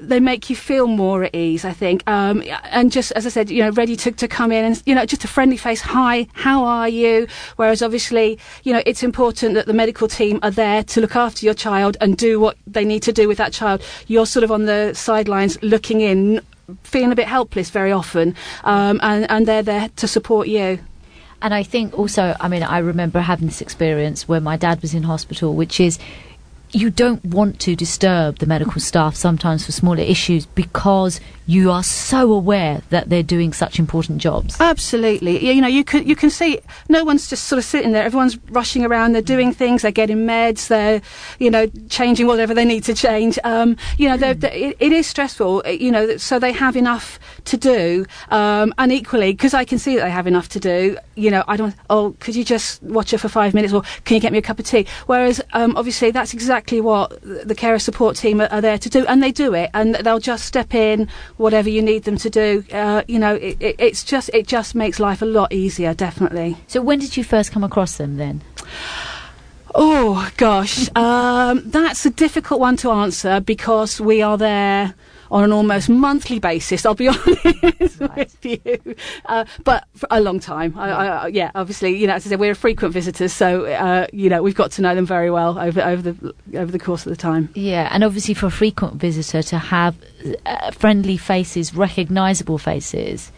[0.00, 2.08] they make you feel more at ease, I think.
[2.08, 4.94] Um, and just, as I said, you know, ready to, to come in and, you
[4.94, 5.80] know, just a friendly face.
[5.82, 7.26] Hi, how are you?
[7.56, 11.44] Whereas obviously, you know, it's important that the medical team are there to look after
[11.44, 13.82] your child and do what they need to do with that child.
[14.06, 16.40] You're sort of on the sidelines looking in,
[16.82, 18.34] feeling a bit helpless very often.
[18.64, 20.78] Um, and, and they're there to support you.
[21.42, 24.92] And I think also, I mean, I remember having this experience where my dad was
[24.92, 25.98] in hospital, which is
[26.72, 31.82] you don't want to disturb the medical staff sometimes for smaller issues because you are
[31.82, 34.60] so aware that they're doing such important jobs.
[34.60, 35.34] Absolutely.
[35.52, 38.04] You know, you can you can see no one's just sort of sitting there.
[38.04, 39.12] Everyone's rushing around.
[39.12, 39.82] They're doing things.
[39.82, 40.68] They're getting meds.
[40.68, 41.02] They're,
[41.38, 43.38] you know, changing whatever they need to change.
[43.42, 45.62] Um, you know, they're, they're, it, it is stressful.
[45.66, 48.06] uh, You know, so they have enough to do.
[48.30, 50.96] Um, and equally, because I can see that they have enough to do.
[51.16, 51.74] You know, I don't.
[51.88, 54.42] Oh, could you just watch her for five minutes, or can you get me a
[54.42, 54.86] cup of tea?
[55.06, 59.04] Whereas, um, obviously, that's exactly what the carer support team are, are there to do,
[59.06, 61.08] and they do it, and they'll just step in
[61.40, 62.64] whatever you need them to do.
[62.70, 66.58] Uh, you know, it, it, it's just it just makes life a lot easier, definitely.
[66.66, 68.42] So when did you first come across them then?
[69.74, 74.94] Oh gosh, um, that's a difficult one to answer because we are there
[75.30, 76.84] on an almost monthly basis.
[76.84, 77.08] I'll be
[78.00, 78.94] honest with you,
[79.26, 80.76] uh, but for a long time.
[80.76, 84.28] I, I, yeah, obviously, you know, as I said, we're frequent visitors, so uh, you
[84.28, 87.10] know we've got to know them very well over over the over the course of
[87.10, 87.48] the time.
[87.54, 89.96] Yeah, and obviously for a frequent visitor to have
[90.46, 93.32] uh, friendly faces, recognisable faces,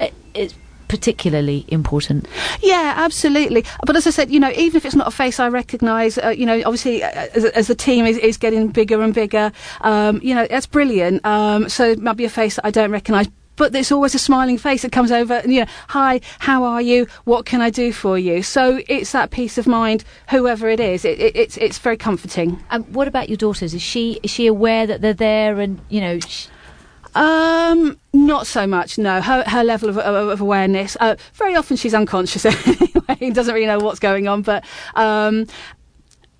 [0.00, 0.54] uh, is
[0.92, 2.28] particularly important.
[2.60, 3.64] Yeah, absolutely.
[3.86, 6.34] But as I said, you know, even if it's not a face I recognise, uh,
[6.36, 10.20] you know, obviously uh, as, as the team is, is getting bigger and bigger, um,
[10.22, 11.24] you know, that's brilliant.
[11.24, 13.26] Um, so it might be a face that I don't recognise.
[13.56, 16.82] But there's always a smiling face that comes over, and you know, hi, how are
[16.82, 17.06] you?
[17.24, 18.42] What can I do for you?
[18.42, 21.04] So it's that peace of mind, whoever it is.
[21.06, 22.62] It, it, it's it's very comforting.
[22.70, 23.72] And what about your daughters?
[23.72, 26.20] Is she is she aware that they're there and you know?
[26.20, 26.48] Sh-
[27.14, 28.98] Um, not so much.
[28.98, 30.96] No, her her level of, of, awareness.
[31.00, 32.44] Uh, very often she's unconscious
[33.08, 34.42] anyway, doesn't really know what's going on.
[34.42, 35.46] But um,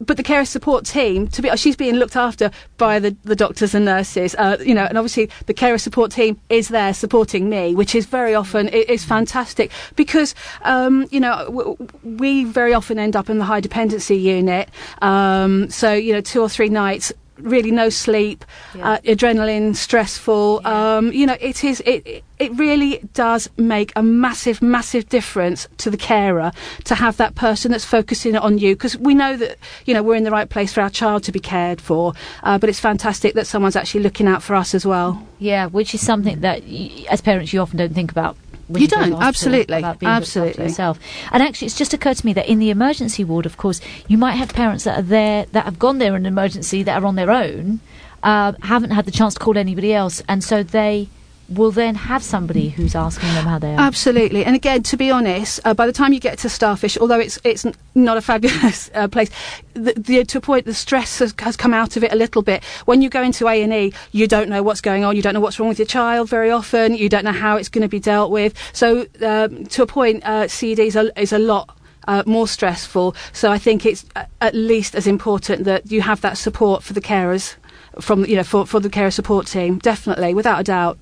[0.05, 3.75] but the care support team, to be she's being looked after by the, the doctors
[3.75, 4.35] and nurses.
[4.37, 8.07] Uh, you know, and obviously the care support team is there supporting me, which is
[8.07, 13.45] very often is fantastic because um, you know we very often end up in the
[13.45, 14.69] high dependency unit.
[15.01, 18.45] Um, so you know, two or three nights really no sleep,
[18.81, 20.67] uh, adrenaline, stressful.
[20.67, 25.91] Um, you know, it is it it really does make a massive, massive difference to
[25.91, 26.51] the carer
[26.85, 30.17] to have that person that's focusing on you because we know that you know we're
[30.17, 33.35] in the right place for our child to be cared for, uh, but it's fantastic
[33.35, 35.27] that someone's actually looking out for us as well.
[35.39, 36.63] yeah, which is something that
[37.11, 38.37] as parents you often don't think about.
[38.81, 40.65] You don't, absolutely, absolutely.
[40.65, 40.99] yourself.
[41.31, 44.19] And actually, it's just occurred to me that in the emergency ward, of course, you
[44.19, 47.07] might have parents that are there that have gone there in an emergency that are
[47.07, 47.81] on their own,
[48.23, 51.09] uh, haven't had the chance to call anybody else, and so they
[51.49, 53.81] will then have somebody who's asking them how they are.
[53.81, 57.19] Absolutely, and again, to be honest, uh, by the time you get to Starfish, although
[57.19, 59.31] it's it's not a fabulous uh, place,
[59.75, 62.43] the, the, to a point the stress has, has come out of it a little
[62.43, 62.65] bit.
[62.85, 65.35] When you go into A and E, you don't know what's going on, you don't
[65.35, 67.89] know what's wrong with your child very often, you don't know how it's going to
[67.89, 68.55] be dealt with.
[68.73, 71.77] So, um, to a point, uh, CD is a, is a lot.
[72.09, 76.21] Uh, more stressful, so I think it's uh, at least as important that you have
[76.23, 77.55] that support for the carers,
[78.01, 80.99] from you know for, for the carer support team, definitely, without a doubt.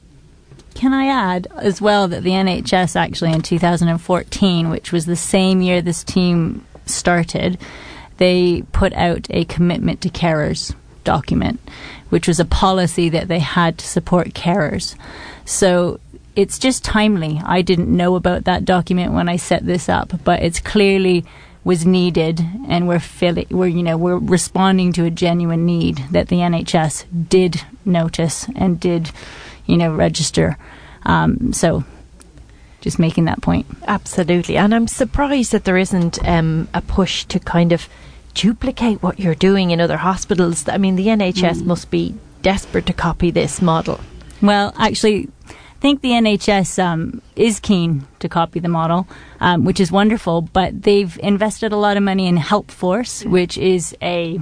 [0.74, 5.60] Can I add as well that the NHS actually in 2014, which was the same
[5.60, 7.58] year this team started,
[8.18, 11.60] they put out a commitment to carers document,
[12.10, 14.94] which was a policy that they had to support carers.
[15.44, 16.00] So
[16.36, 17.40] it's just timely.
[17.44, 21.24] I didn't know about that document when I set this up, but it's clearly
[21.62, 26.28] was needed and we're filling we're you know we're responding to a genuine need that
[26.28, 29.10] the NHS did notice and did
[29.70, 30.58] you know register
[31.04, 31.84] um, so
[32.80, 34.56] just making that point Absolutely.
[34.56, 37.88] And I'm surprised that there isn't um, a push to kind of
[38.34, 40.68] duplicate what you're doing in other hospitals.
[40.68, 43.98] I mean, the NHS must be desperate to copy this model.
[44.40, 49.08] Well, actually, I think the NHS um, is keen to copy the model,
[49.40, 53.96] um, which is wonderful, but they've invested a lot of money in Helpforce, which is
[54.00, 54.38] a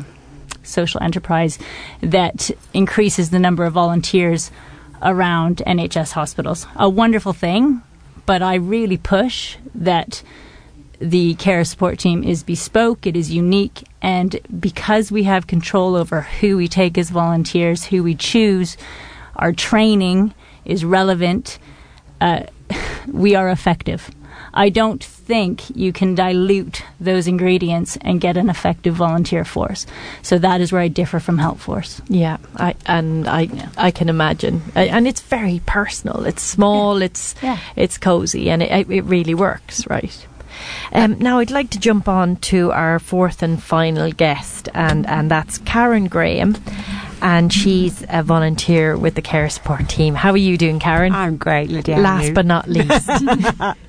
[0.63, 1.59] social enterprise
[2.03, 4.51] that increases the number of volunteers
[5.03, 6.67] around NHS hospitals.
[6.77, 7.83] A wonderful thing,
[8.27, 10.23] but I really push that
[11.01, 16.23] the care support team is bespoke, it is unique, and because we have control over
[16.23, 18.77] who we take as volunteers, who we choose,
[19.37, 20.35] our training
[20.65, 21.59] is relevant,
[22.21, 22.43] uh,
[23.07, 24.11] we are effective.
[24.53, 29.87] I don't think you can dilute those ingredients and get an effective volunteer force.
[30.23, 32.01] So that is where I differ from Helpforce.
[32.09, 36.25] Yeah, I, and I I can imagine, I, and it's very personal.
[36.27, 37.03] It's small.
[37.03, 37.59] It's Yeah.
[37.77, 40.27] it's cozy, and it it really works, right?
[40.93, 45.31] Um, now I'd like to jump on to our fourth and final guest, and and
[45.31, 46.57] that's Karen Graham,
[47.21, 50.15] and she's a volunteer with the care support team.
[50.17, 51.13] How are you doing, Karen?
[51.13, 51.99] I'm great, Lydia.
[51.99, 53.09] Last but not least,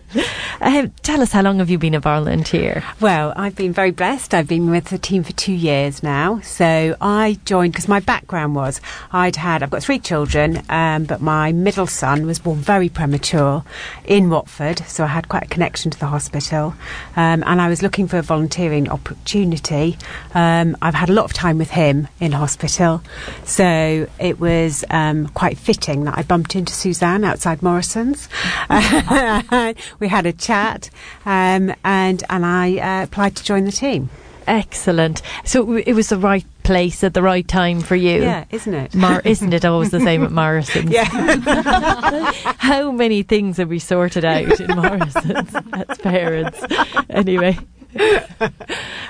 [0.61, 2.83] um, tell us how long have you been a volunteer?
[2.99, 4.33] Well, I've been very blessed.
[4.33, 6.39] I've been with the team for two years now.
[6.41, 11.21] So I joined because my background was I'd had, I've got three children, um, but
[11.21, 13.63] my middle son was born very premature
[14.05, 14.79] in Watford.
[14.87, 16.75] So I had quite a connection to the hospital.
[17.15, 19.97] Um, and I was looking for a volunteering opportunity.
[20.33, 23.01] Um, I've had a lot of time with him in hospital.
[23.43, 28.29] So it was um, quite fitting that I bumped into Suzanne outside Morrison's.
[29.99, 30.89] we had a chat
[31.25, 34.09] um, and, and I uh, applied to join the team.
[34.47, 35.21] Excellent.
[35.45, 38.21] So it was the right place at the right time for you.
[38.21, 38.95] Yeah, isn't it?
[38.95, 40.89] Mar- isn't it always the same at Morrison's?
[40.91, 41.03] yeah.
[42.57, 46.63] How many things have we sorted out in Morrison's as parents?
[47.09, 47.59] Anyway.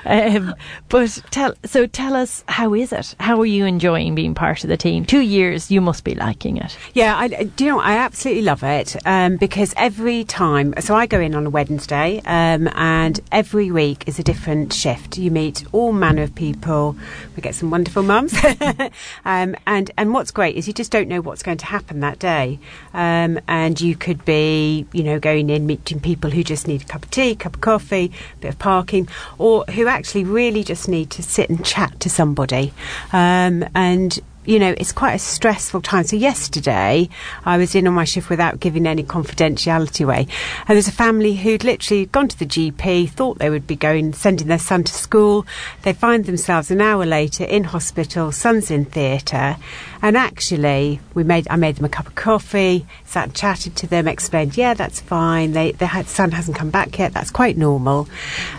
[0.06, 0.56] Um,
[0.88, 3.16] but tell so tell us how is it?
[3.20, 5.06] How are you enjoying being part of the team?
[5.06, 6.78] Two years, you must be liking it.
[6.94, 11.06] Yeah, I, do you know, I absolutely love it um, because every time, so I
[11.06, 15.18] go in on a Wednesday um, and every week is a different shift.
[15.18, 16.96] You meet all manner of people.
[17.36, 18.34] We get some wonderful mums.
[19.26, 22.20] um, and, and what's great is you just don't know what's going to happen that
[22.20, 22.60] day.
[22.94, 26.86] Um, and you could be, you know, going in, meeting people who just need a
[26.86, 31.10] cup of tea, cup of coffee, bit of parking, or who actually really just need
[31.10, 32.72] to sit and chat to somebody.
[33.12, 36.04] Um, and you know, it's quite a stressful time.
[36.04, 37.10] So yesterday,
[37.46, 40.28] I was in on my shift without giving any confidentiality away,
[40.68, 44.14] and there's a family who'd literally gone to the GP, thought they would be going
[44.14, 45.46] sending their son to school.
[45.84, 49.58] They find themselves an hour later in hospital, son's in theatre,
[50.02, 53.88] and actually, we made I made them a cup of coffee, sat and chatted to
[53.88, 55.52] them, explained, yeah, that's fine.
[55.52, 57.14] They their son hasn't come back yet.
[57.14, 58.08] That's quite normal.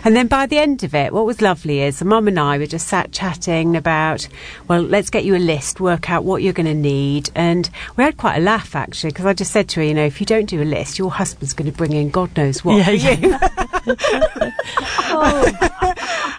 [0.03, 2.57] And then by the end of it, what was lovely is the mum and I
[2.57, 4.27] were just sat chatting about,
[4.67, 7.29] well, let's get you a list, work out what you're going to need.
[7.35, 10.05] And we had quite a laugh actually, because I just said to her, you know,
[10.05, 12.77] if you don't do a list, your husband's going to bring in God knows what
[12.77, 13.39] Yeah, for yeah.
[13.87, 14.51] you.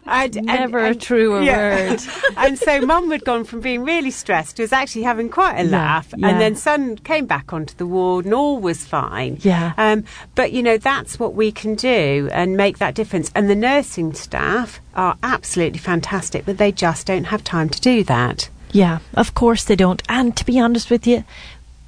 [0.04, 1.90] And- and- Never a and- truer yeah.
[1.90, 2.00] word.
[2.36, 5.64] and so mum had gone from being really stressed to was actually having quite a
[5.64, 6.12] Yeah, laugh.
[6.16, 6.28] yeah.
[6.28, 9.38] And then son came back onto the ward and all was fine.
[9.40, 9.72] Yeah.
[9.78, 13.30] Um, but, you know, that's what we can do and make that difference.
[13.34, 18.04] And the nursing staff are absolutely fantastic, but they just don't have time to do
[18.04, 18.50] that.
[18.72, 20.02] Yeah, of course they don't.
[20.08, 21.24] And to be honest with you,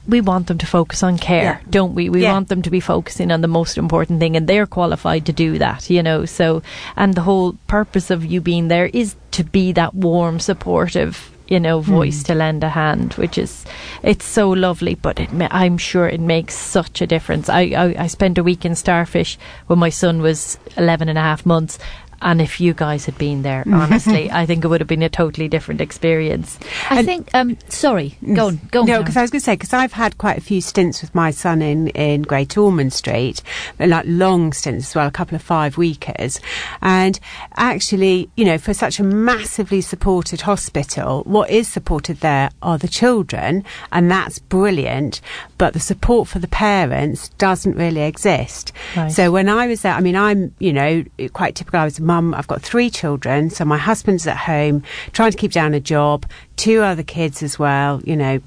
[0.07, 1.59] we want them to focus on care, Yeah.
[1.71, 2.11] don't we?
[2.11, 2.33] We Yeah.
[2.33, 5.59] want them to be focusing on the most important thing, and they're qualified to do
[5.59, 6.27] that, you know.
[6.27, 6.63] So,
[6.97, 11.59] and the whole purpose of you being there is to be that warm, supportive, you
[11.59, 11.91] know, hmm.
[11.91, 13.65] voice to lend a hand, which is
[14.03, 14.95] it's so lovely.
[14.95, 17.49] But it, I'm sure it makes such a difference.
[17.49, 21.23] I, I I spent a week in Starfish when my son was 11 and a
[21.23, 21.79] half months.
[22.25, 25.09] And if you guys had been there, honestly, I think it would have been a
[25.09, 26.59] totally different experience.
[26.91, 27.29] I And- think.
[27.35, 28.87] Um, sorry, go on, go on.
[28.87, 31.15] No, because I was going to say because I've had quite a few stints with
[31.15, 33.43] my son in in Great Ormond Street,
[33.79, 36.41] like long stints as well, a couple of five weekers,
[36.83, 37.21] and
[37.57, 42.89] actually, you know, for such a massively supported hospital, what is supported there are the
[42.89, 45.21] children, and that's brilliant,
[45.59, 48.73] but the support for the parents doesn't really exist.
[48.97, 49.11] Right.
[49.11, 51.81] So when I was there, I mean, I'm, you know, quite typical.
[51.81, 52.35] I was a mum.
[52.35, 53.51] I've got three children.
[53.51, 57.59] So my husband's at home trying to keep down a job, two other kids as
[57.59, 58.41] well, you know,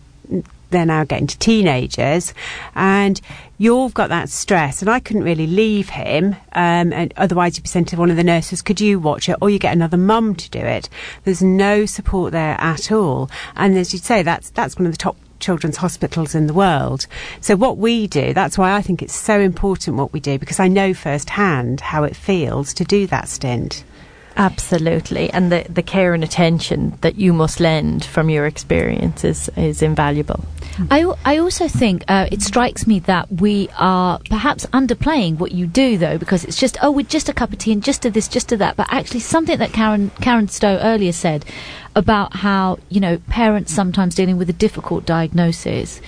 [0.70, 2.34] they're now getting to teenagers
[2.76, 3.22] and
[3.58, 7.70] you've got that stress and I couldn't really leave him um, and otherwise you'd be
[7.70, 10.36] sent to one of the nurses could you watch it or you get another mum
[10.36, 10.89] to do it
[11.24, 14.98] there's no support there at all and as you say that's that's one of the
[14.98, 17.08] top children's hospitals in the world.
[17.41, 20.60] So what we do that's why I think it's so important what we do because
[20.60, 23.84] I know firsthand how it feels to do that stint
[24.39, 29.50] Absolutely, and the the care and attention that you must lend from your experience is,
[29.58, 30.45] is invaluable.
[30.91, 35.65] I, I also think uh, it strikes me that we are perhaps underplaying what you
[35.65, 38.12] do, though, because it's just oh, with just a cup of tea and just to
[38.12, 38.76] this, just to that.
[38.76, 41.43] But actually, something that Karen Karen Stow earlier said
[41.95, 46.00] about how you know parents sometimes dealing with a difficult diagnosis.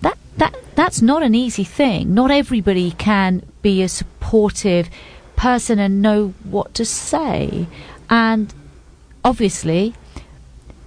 [0.00, 2.14] That that that's not an easy thing.
[2.14, 4.90] Not everybody can be a supportive
[5.36, 7.66] person and know what to say.
[8.10, 8.52] And
[9.24, 9.94] obviously,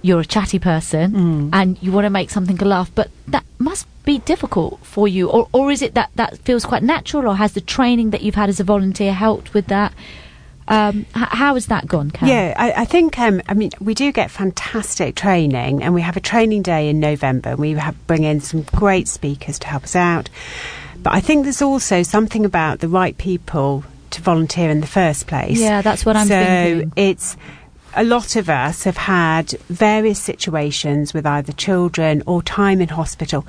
[0.02, 1.50] you're a chatty person Mm.
[1.52, 5.28] and you want to make something a laugh, but that must be difficult for you.
[5.28, 8.34] Or, or is it that that feels quite natural, or has the training that you've
[8.34, 9.92] had as a volunteer helped with that?
[10.68, 12.28] Um, h- how has that gone, Cam?
[12.28, 16.16] Yeah, I, I think, um, I mean, we do get fantastic training, and we have
[16.16, 19.84] a training day in November, and we have bring in some great speakers to help
[19.84, 20.30] us out.
[21.02, 25.26] But I think there's also something about the right people to volunteer in the first
[25.26, 25.60] place.
[25.60, 26.92] Yeah, that's what I'm so thinking.
[26.96, 27.36] it's
[27.94, 33.46] a lot of us have had various situations with either children or time in hospital.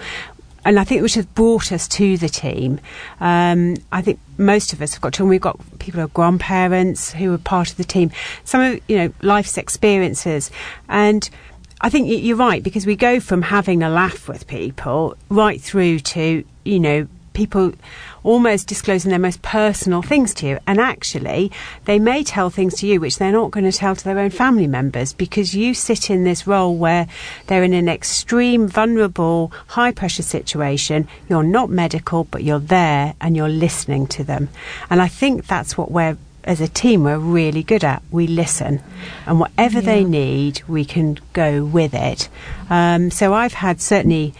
[0.63, 2.79] And I think which has brought us to the team.
[3.19, 5.29] Um, I think most of us have got children.
[5.29, 8.11] We've got people who are grandparents who are part of the team.
[8.43, 10.51] Some of you know life's experiences,
[10.87, 11.27] and
[11.81, 15.99] I think you're right because we go from having a laugh with people right through
[15.99, 17.73] to you know people
[18.23, 20.59] almost disclosing their most personal things to you.
[20.67, 21.51] And actually
[21.85, 24.29] they may tell things to you which they're not going to tell to their own
[24.29, 27.07] family members because you sit in this role where
[27.47, 31.07] they're in an extreme vulnerable high pressure situation.
[31.29, 34.49] You're not medical but you're there and you're listening to them.
[34.89, 38.01] And i think that's what we're as a team we're really good at.
[38.09, 38.81] We listen.
[39.27, 42.29] And whatever they need we can go with it.
[42.69, 44.33] Um, so i've had certainly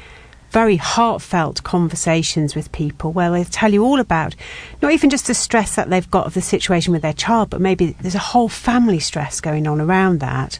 [0.52, 4.36] very heartfelt conversations with people where they tell you all about
[4.82, 7.62] not even just the stress that they've got of the situation with their child, but
[7.62, 10.60] maybe there's a whole family stress going on around that.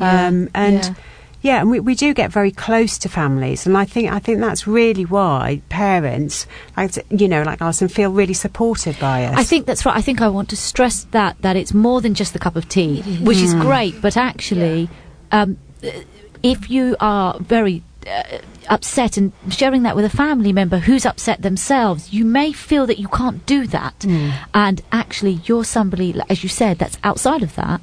[0.00, 0.94] Yeah, um, and yeah.
[1.42, 4.40] yeah, and we, we do get very close to families, and I think I think
[4.40, 9.36] that's really why parents, like you know, like Alison, feel really supported by us.
[9.36, 9.96] I think that's right.
[9.96, 12.68] I think I want to stress that that it's more than just the cup of
[12.68, 14.88] tea, which is great, but actually,
[15.30, 15.90] um, uh,
[16.42, 18.38] if you are very uh,
[18.68, 22.98] upset and sharing that with a family member who's upset themselves, you may feel that
[22.98, 24.04] you can't do that,
[24.54, 27.80] and actually, you're somebody, as you said, that's outside of that.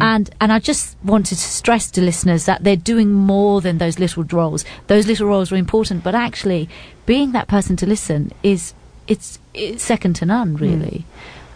[0.00, 3.98] And and I just wanted to stress to listeners that they're doing more than those
[3.98, 4.64] little roles.
[4.86, 6.68] Those little roles are important, but actually,
[7.04, 8.72] being that person to listen is
[9.06, 11.04] it's, it's second to none, really.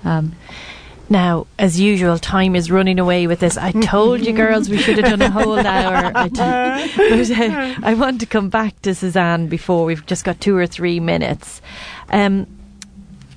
[0.05, 0.35] Um,
[1.11, 3.57] Now, as usual, time is running away with this.
[3.57, 6.13] I told you, girls, we should have done a whole hour.
[6.15, 10.55] I, but, uh, I want to come back to Suzanne before we've just got two
[10.57, 11.63] or three minutes.
[12.11, 12.47] Um,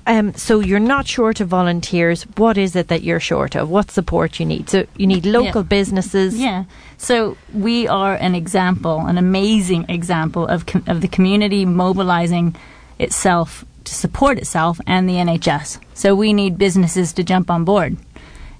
[0.06, 2.24] um, so you're not short of volunteers.
[2.36, 3.70] What is it that you're short of?
[3.70, 4.68] What support you need?
[4.68, 5.68] So you need local Yeah.
[5.68, 6.36] businesses.
[6.38, 6.64] Yeah.
[6.98, 12.56] So we are an example, an amazing example of com- of the community mobilizing
[12.98, 15.78] itself to support itself and the NHS.
[15.94, 17.96] So we need businesses to jump on board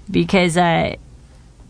[0.09, 0.95] because uh,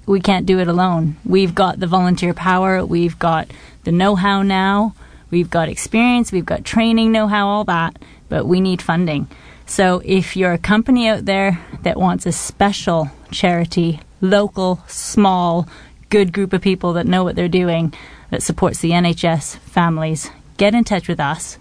[0.05, 1.17] we can't do it alone.
[1.25, 3.49] We've got the volunteer power, we've got
[3.83, 4.95] the know-how now,
[5.31, 7.97] we've got experience, we've got training know-how, all that,
[8.29, 9.27] but we need funding.
[9.65, 15.67] So if you're a company out there that wants a special charity, local, small,
[16.09, 17.93] good group of people that know what they're doing,
[18.29, 21.57] that supports the NHS families, get in touch with us.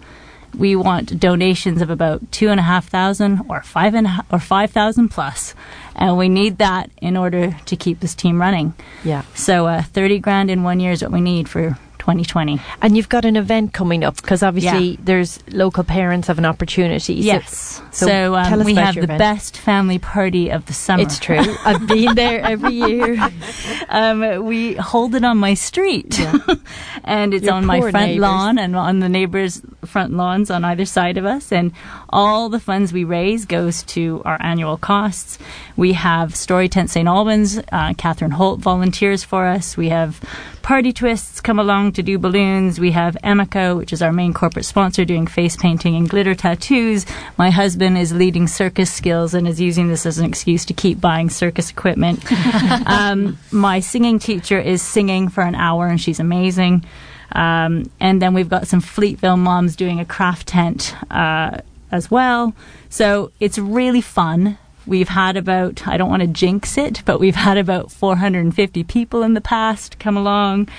[0.57, 4.39] We want donations of about two and a half thousand or five and a or
[4.39, 5.55] five thousand plus,
[5.95, 8.73] and we need that in order to keep this team running.
[9.03, 9.23] Yeah.
[9.35, 12.59] So, uh, thirty grand in one year is what we need for 2020.
[12.81, 14.97] And you've got an event coming up because obviously Yeah.
[15.03, 17.13] there's local parents have an opportunity.
[17.15, 17.81] Yes.
[17.91, 19.19] so So, um, tell us we have the event.
[19.19, 21.03] best family party of the summer.
[21.03, 21.39] It's true.
[21.65, 23.17] I've been there every year.
[23.89, 26.19] um, we hold it on my street,
[27.05, 28.21] and it's Your on my front neighbours.
[28.21, 31.51] lawn and on the neighbors' front lawns on either side of us.
[31.53, 31.71] And
[32.09, 35.39] all the funds we raise goes to our annual costs.
[35.77, 37.59] We have Story Tent St Albans.
[37.71, 39.77] Uh, Catherine Holt volunteers for us.
[39.77, 40.19] We have
[40.63, 42.79] Party Twists come along to do balloons.
[42.79, 47.05] We have Amico, which is our main corporate sponsor, doing face painting and glitter tattoos.
[47.37, 51.01] My husband is leading circus skills and is using this as an excuse to keep
[51.01, 52.23] buying circus equipment.
[52.85, 56.85] um, my singing teacher is singing for an hour, and she's amazing.
[57.33, 61.57] Um, and then we've got some Fleetville moms doing a craft tent uh,
[61.91, 62.55] as well.
[62.87, 64.57] So it's really fun.
[64.85, 69.23] We've had about, I don't want to jinx it, but we've had about 450 people
[69.23, 70.69] in the past come along.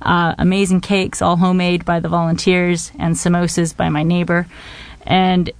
[0.00, 4.46] Uh, amazing cakes, all homemade by the volunteers, and samosas by my neighbor.
[5.06, 5.50] And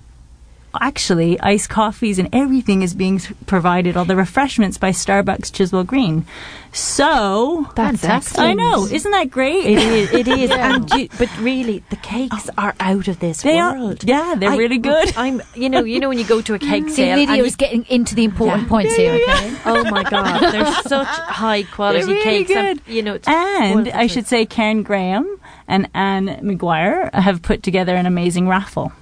[0.79, 6.27] actually, iced coffees and everything is being provided, all the refreshments by Starbucks Chiswell Green.
[6.73, 8.39] So, That's Fantastic.
[8.39, 8.51] excellent.
[8.51, 9.65] I know, isn't that great?
[9.67, 10.13] It is.
[10.13, 10.51] It is.
[10.61, 12.53] And you, but really, the cakes oh.
[12.59, 14.05] are out of this They are- world.
[14.05, 15.13] yeah, they're I- really good.
[15.17, 15.43] I'm.
[15.55, 15.83] You know.
[15.85, 16.91] You know when you go to a cake mm.
[16.91, 17.17] See, sale.
[17.17, 19.57] Lydia and is you- getting into the important points here, okay?
[19.65, 20.53] Oh my God!
[20.53, 22.51] They're such high quality They're really cakes.
[22.53, 22.95] and, good.
[22.95, 23.15] you know.
[23.15, 28.47] it's And I should say, Karen Graham and Anne McGuire have put together an amazing
[28.49, 28.93] raffle.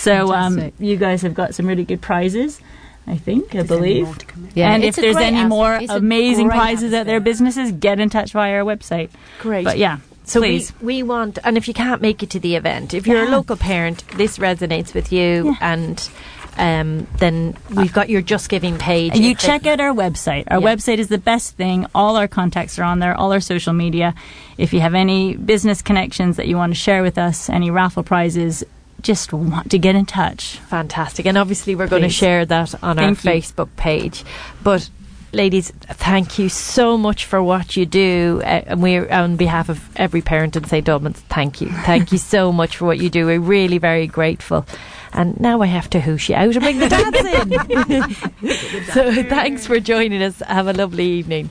[0.00, 2.60] So um, you guys have got some really good prizes.
[3.06, 4.04] I think, I There's only believe.
[4.06, 4.50] more to come in.
[4.54, 7.72] Yeah, and if it's a there's any more It's amazing great prizes at their businesses,
[7.72, 9.10] get in touch via our website.
[9.40, 9.64] Great.
[9.64, 10.72] But yeah, So please.
[10.80, 13.30] we, we want, and if you can't make it to the event, if you're a
[13.30, 16.08] local parent, this resonates with you, and
[16.56, 19.14] um, then we've got your Just Giving page.
[19.14, 20.44] And you If they- check out our website.
[20.48, 20.74] Our Yeah.
[20.74, 21.86] website is the best thing.
[21.94, 24.14] All our contacts are on there, all our social media.
[24.56, 28.02] If you have any business connections that you want to share with us, any raffle
[28.04, 28.62] prizes,
[29.02, 30.58] just want to get in touch.
[30.68, 31.26] Fantastic.
[31.26, 33.40] And obviously, we're going to share that on Thank our you.
[33.40, 34.24] Facebook page.
[34.62, 34.88] But,
[35.32, 38.40] ladies, thank you so much for what you do.
[38.42, 40.88] Uh, and we're on behalf of every parent in St.
[40.88, 41.68] Albans, thank you.
[41.84, 43.26] Thank you so much for what you do.
[43.26, 44.66] We're really very grateful.
[45.12, 48.84] And now I have to hoosh you out and bring the dads in.
[48.92, 50.38] so, thanks for joining us.
[50.46, 51.50] Have a lovely evening.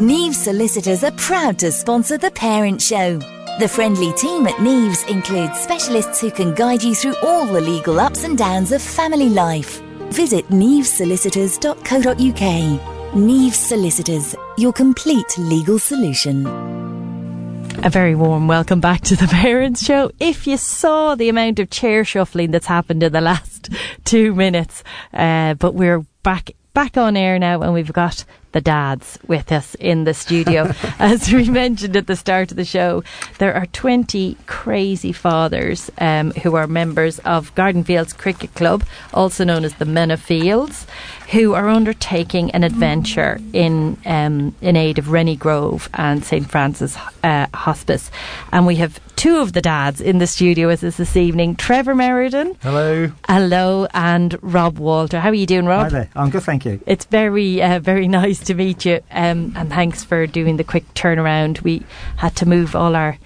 [0.00, 3.20] Neves Solicitors are proud to sponsor the Parent Show.
[3.58, 8.00] The friendly team at Neves includes specialists who can guide you through all the legal
[8.00, 9.82] ups and downs of family life.
[10.10, 12.80] Visit nevesolicitors.co.uk.
[13.12, 16.46] Neves Solicitors, your complete legal solution.
[17.84, 20.10] A very warm welcome back to the Parents Show.
[20.20, 23.68] If you saw the amount of chair shuffling that's happened in the last
[24.04, 24.82] two minutes,
[25.12, 29.74] uh, but we're back back on air now, and we've got the dads with us
[29.74, 30.72] in the studio.
[30.98, 33.04] As we mentioned at the start of the show,
[33.38, 39.44] there are 20 crazy fathers um, who are members of Garden Fields Cricket Club, also
[39.44, 40.86] known as the Men of Fields,
[41.30, 46.96] who are undertaking an adventure in um, in aid of Rennie Grove and St Francis
[47.22, 48.10] uh, Hospice.
[48.52, 51.94] And we have two of the dads in the studio with us this evening: Trevor
[51.94, 53.12] Meriden, Hello.
[53.28, 55.20] hello, and Rob Walter.
[55.20, 55.84] How are you doing, Rob?
[55.84, 56.08] Hi there.
[56.16, 56.80] I'm good, thank you.
[56.86, 60.92] It's very, uh, very nice to meet you, um, and thanks for doing the quick
[60.94, 61.62] turnaround.
[61.62, 61.84] We
[62.16, 63.18] had to move all our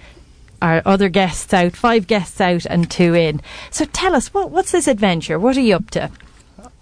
[0.61, 3.41] our other guests out, five guests out, and two in.
[3.71, 5.37] So tell us, what, what's this adventure?
[5.37, 6.09] What are you up to?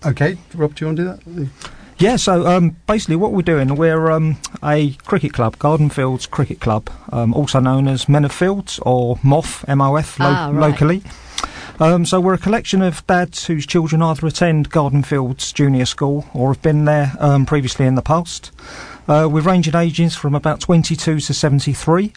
[0.06, 1.49] Okay, Rob, do you want to do that?
[1.97, 6.60] Yeah, so um, basically what we're doing, we're um, a cricket club, Garden Fields Cricket
[6.60, 10.72] Club, um, also known as Men of Fields or MOF, M-O-F, lo- Ah, right.
[10.72, 11.04] locally.
[11.80, 16.26] Um, so we're a collection of dads whose children either attend Garden Fields Junior School
[16.34, 18.51] or have been there um, previously in the past.
[19.08, 22.14] Uh, we're ranging ages from about 22 to 73.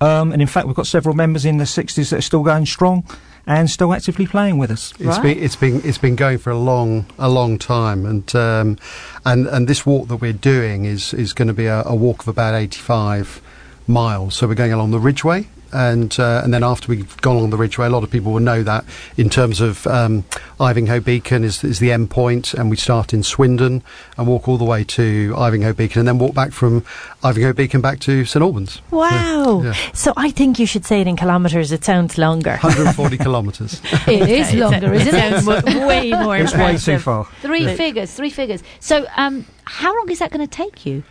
[0.00, 2.66] Um, and in fact, we've got several members in their 60s that are still going
[2.66, 3.04] strong
[3.46, 4.92] and still actively playing with us.
[4.98, 8.78] It's been it's been it's been going for a long a long time, and um,
[9.24, 12.22] and and this walk that we're doing is is going to be a, a walk
[12.22, 13.40] of about eighty five
[13.86, 14.34] miles.
[14.36, 17.56] So we're going along the Ridgeway, and uh, and then after we've gone along the
[17.56, 18.84] Ridgeway, a lot of people will know that
[19.16, 20.24] in terms of um,
[20.60, 23.82] Ivinghoe Beacon is is the end point, and we start in Swindon
[24.16, 26.82] and walk all the way to Ivinghoe Beacon, and then walk back from
[27.22, 28.80] Ivinghoe Beacon back to St Albans.
[28.90, 29.62] Wow!
[29.64, 29.72] yeah.
[29.94, 31.72] So I think you should say it in kilometres.
[31.72, 32.50] It sounds longer.
[32.50, 33.80] 140 kilometres.
[34.06, 35.42] It is longer, isn't it?
[35.42, 37.24] sounds way more It's way too far.
[37.40, 37.74] Three Yeah.
[37.74, 38.62] figures, three figures.
[38.80, 41.02] So, um, how long is that going to take you?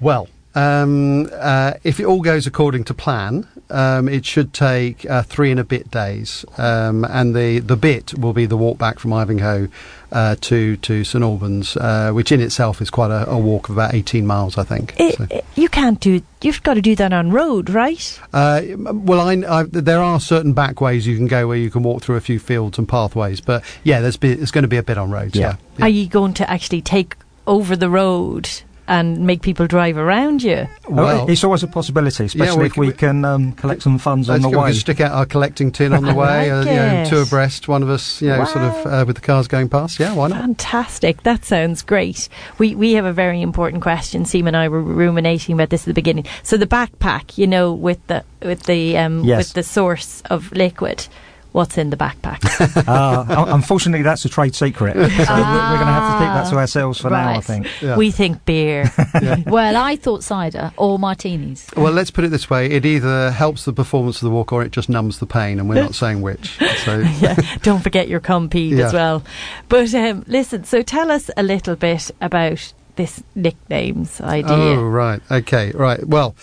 [0.00, 0.28] Well,
[0.58, 5.50] um, uh, if it all goes according to plan, um, it should take uh, three
[5.50, 9.10] and a bit days, um, and the, the bit will be the walk back from
[9.12, 9.70] Ivinghoe
[10.10, 13.76] uh, to to St Albans, uh, which in itself is quite a, a walk of
[13.76, 14.94] about eighteen miles, I think.
[14.98, 16.22] It, So- it- you can't do.
[16.40, 18.20] You've got to do that on road, right?
[18.32, 21.82] Uh, well, I, I, there are certain back ways you can go where you can
[21.82, 24.76] walk through a few fields and pathways, but yeah, there's, be, there's going to be
[24.76, 25.34] a bit on road.
[25.34, 25.56] Yeah.
[25.78, 27.16] Yeah, Are you going to actually take
[27.48, 28.48] over the road
[28.88, 30.66] and make people drive around you?
[30.88, 34.28] Oh, it's always a possibility, especially we if can- we can um, collect some funds
[34.28, 36.70] on the go, we can stick out our collecting tin on the way, like uh,
[36.70, 39.46] you know, two abreast, one of us, you know, sort of uh, with the cars
[39.46, 40.00] going past.
[40.00, 40.40] Yeah, why not?
[40.40, 41.22] Fantastic.
[41.22, 42.28] That sounds great.
[42.58, 44.24] We we have a very important question.
[44.24, 46.24] Seema and I were ruminating about this at the beginning.
[46.42, 49.38] So the backpack, you know, with the with the um, Yes.
[49.38, 51.06] with the source of liquid.
[51.52, 52.38] What's in the backpack?
[52.88, 54.96] uh, unfortunately, that's a trade secret.
[55.18, 57.66] So we're, we're going to have to keep that to ourselves for now, I think.
[57.82, 57.96] Yeah.
[57.96, 58.90] We think beer.
[59.46, 61.68] Well, I thought cider or martinis.
[61.76, 64.62] Well, let's put it this way: it either helps the performance of the walk, or
[64.62, 66.58] it just numbs the pain, and we're not saying which.
[66.84, 69.22] So, yeah, don't forget your Compeed as well.
[69.68, 74.52] But um, listen, so tell us a little bit about this nicknames idea.
[74.52, 76.04] oh right, okay, right.
[76.06, 76.34] Well,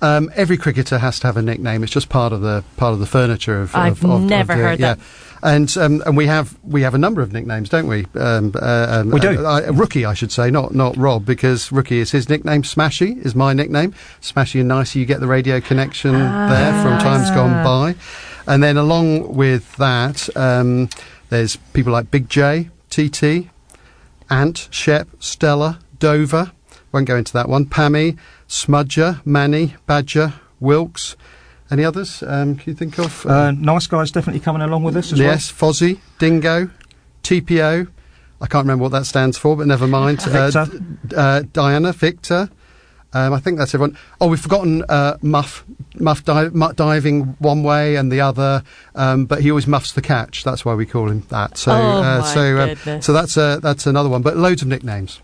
[0.00, 1.84] um, every cricketer has to have a nickname.
[1.84, 3.76] It's just part of the part of the furniture of.
[3.76, 4.94] I've of, of, never of the- heard yeah.
[4.94, 5.04] that.
[5.40, 8.06] And um, and we have we have a number of nicknames, don't we?
[8.16, 9.46] Um, uh, um, We do.
[9.46, 12.62] Uh, uh, rookie, I should say, not not Rob, because Rookie is his nickname.
[12.62, 13.92] Smashy is my nickname.
[14.20, 17.94] Smashy and Nicey, you get the radio connection there from times gone by.
[18.48, 20.88] And then along with that, um,
[21.28, 23.50] there's people like Big J, TT,
[24.30, 26.52] Ant, Shep, Stella, Dover.
[26.92, 27.66] Won't go into that one.
[27.66, 28.16] Pammy,
[28.48, 31.16] Smudger, Manny, Badger, Wilkes.
[31.70, 32.22] Any others?
[32.22, 33.26] Um, can you think of?
[33.26, 36.70] Uh, nice guys definitely coming along with us as yes, Fozzie, Dingo,
[37.22, 37.88] TPO,
[38.40, 40.22] I can't remember what that stands for, but never mind.
[40.22, 40.58] Victor.
[40.60, 42.48] Uh, d- uh, Diana, Victor.
[43.12, 43.98] Um, I think that's everyone.
[44.20, 45.64] Oh, we've forgotten uh, Muff.
[45.98, 48.62] Muff di- mu- diving one way and the other,
[48.94, 50.44] um, but he always muffs the catch.
[50.44, 51.56] That's why we call him that.
[51.56, 54.22] So, Oh, uh, my so, um, so that's uh, that's another one.
[54.22, 55.20] But loads of nicknames.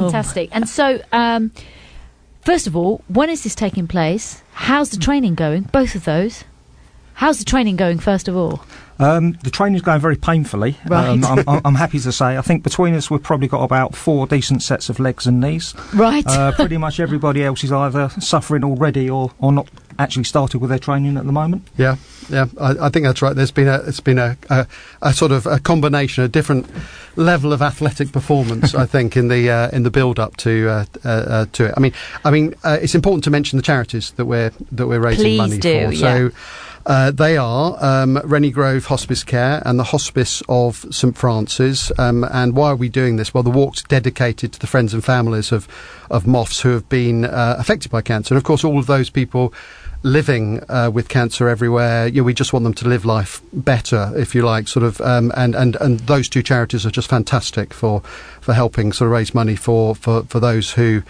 [0.00, 0.50] Fantastic.
[0.52, 1.52] And so, um,
[2.42, 4.42] first of all, when is this taking place?
[4.52, 5.62] How's the training going?
[5.64, 6.44] Both of those.
[7.14, 7.98] How's the training going?
[7.98, 8.64] First of all,
[9.02, 10.76] Um, the training's going very painfully.
[10.86, 11.08] Right.
[11.08, 12.36] Um, I'm, I'm, I'm happy to say.
[12.36, 15.74] I think between us, we've probably got about four decent sets of legs and knees.
[15.94, 16.26] right?
[16.26, 20.70] Uh, pretty much everybody else is either suffering already or, or not actually started with
[20.70, 21.66] their training at the moment.
[21.76, 21.96] Yeah,
[22.28, 23.34] yeah, I, I think that's right.
[23.34, 24.66] There's been a it's been a, a,
[25.02, 26.66] a sort of a combination, a different
[27.16, 28.74] level of athletic performance.
[28.74, 31.74] I think in the uh, in the build up to uh, uh, uh, to it.
[31.76, 31.92] I mean,
[32.24, 35.38] I mean, uh, it's important to mention the charities that we're that we're raising Please
[35.38, 35.92] money do, for.
[35.92, 36.28] yeah.
[36.84, 41.92] Uh, they are um, Rennie Grove Hospice Care and the Hospice of St Francis.
[41.98, 43.32] Um, and why are we doing this?
[43.32, 45.68] Well, the walk's dedicated to the friends and families of,
[46.10, 48.34] of moths who have been uh, affected by cancer.
[48.34, 49.54] And of course, all of those people
[50.02, 52.08] living uh, with cancer everywhere.
[52.08, 55.00] You know, we just want them to live life better, if you like, sort of.
[55.00, 58.00] Um, and, and, and those two charities are just fantastic for,
[58.40, 61.02] for helping sort of raise money for, for, for those who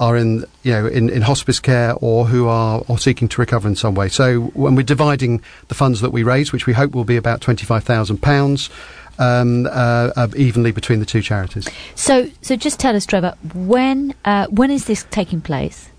[0.00, 3.68] are in you know in, in hospice care or who are or seeking to recover
[3.68, 4.08] in some way.
[4.08, 7.40] So when we're dividing the funds that we raise, which we hope will be about
[7.40, 8.68] twenty five thousand pounds.
[9.18, 9.68] Um, uh,
[10.16, 11.68] uh, evenly between the two charities.
[11.94, 15.90] so, so just tell us, Trevor, when uh, when is this taking place?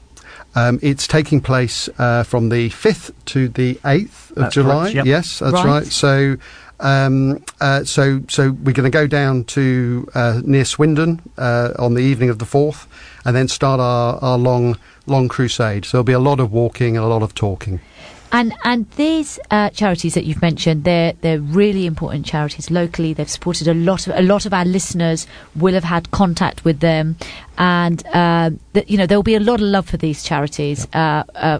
[0.55, 4.73] Um, it's taking place uh, from the 5th to the 8th of That's July.
[4.85, 5.05] correct, yep.
[5.05, 5.65] Yes, that's Right.
[5.65, 5.85] right.
[5.85, 6.37] So,
[6.81, 11.93] um, uh, so, so we're going to go down to uh, near Swindon uh, on
[11.93, 12.87] the evening of the 4th,
[13.25, 15.85] and then start our, our long, long crusade.
[15.85, 17.79] So there'll be a lot of walking and a lot of talking.
[18.33, 23.13] And and these uh, charities that you've mentioned, they're they're really important charities locally.
[23.13, 26.79] They've supported a lot of a lot of our listeners will have had contact with
[26.79, 27.17] them,
[27.57, 28.51] and uh,
[28.87, 30.87] you know there will be a lot of love for these charities.
[30.93, 31.59] Uh, uh,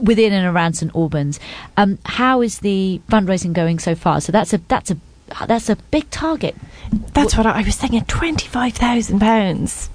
[0.00, 1.40] within and around St Albans,
[1.76, 4.20] um, how is the fundraising going so far?
[4.20, 4.96] So that's a that's a
[5.46, 6.56] that's a big target.
[7.14, 8.04] That's what I, I was thinking.
[8.04, 9.90] Twenty-five thousand pounds.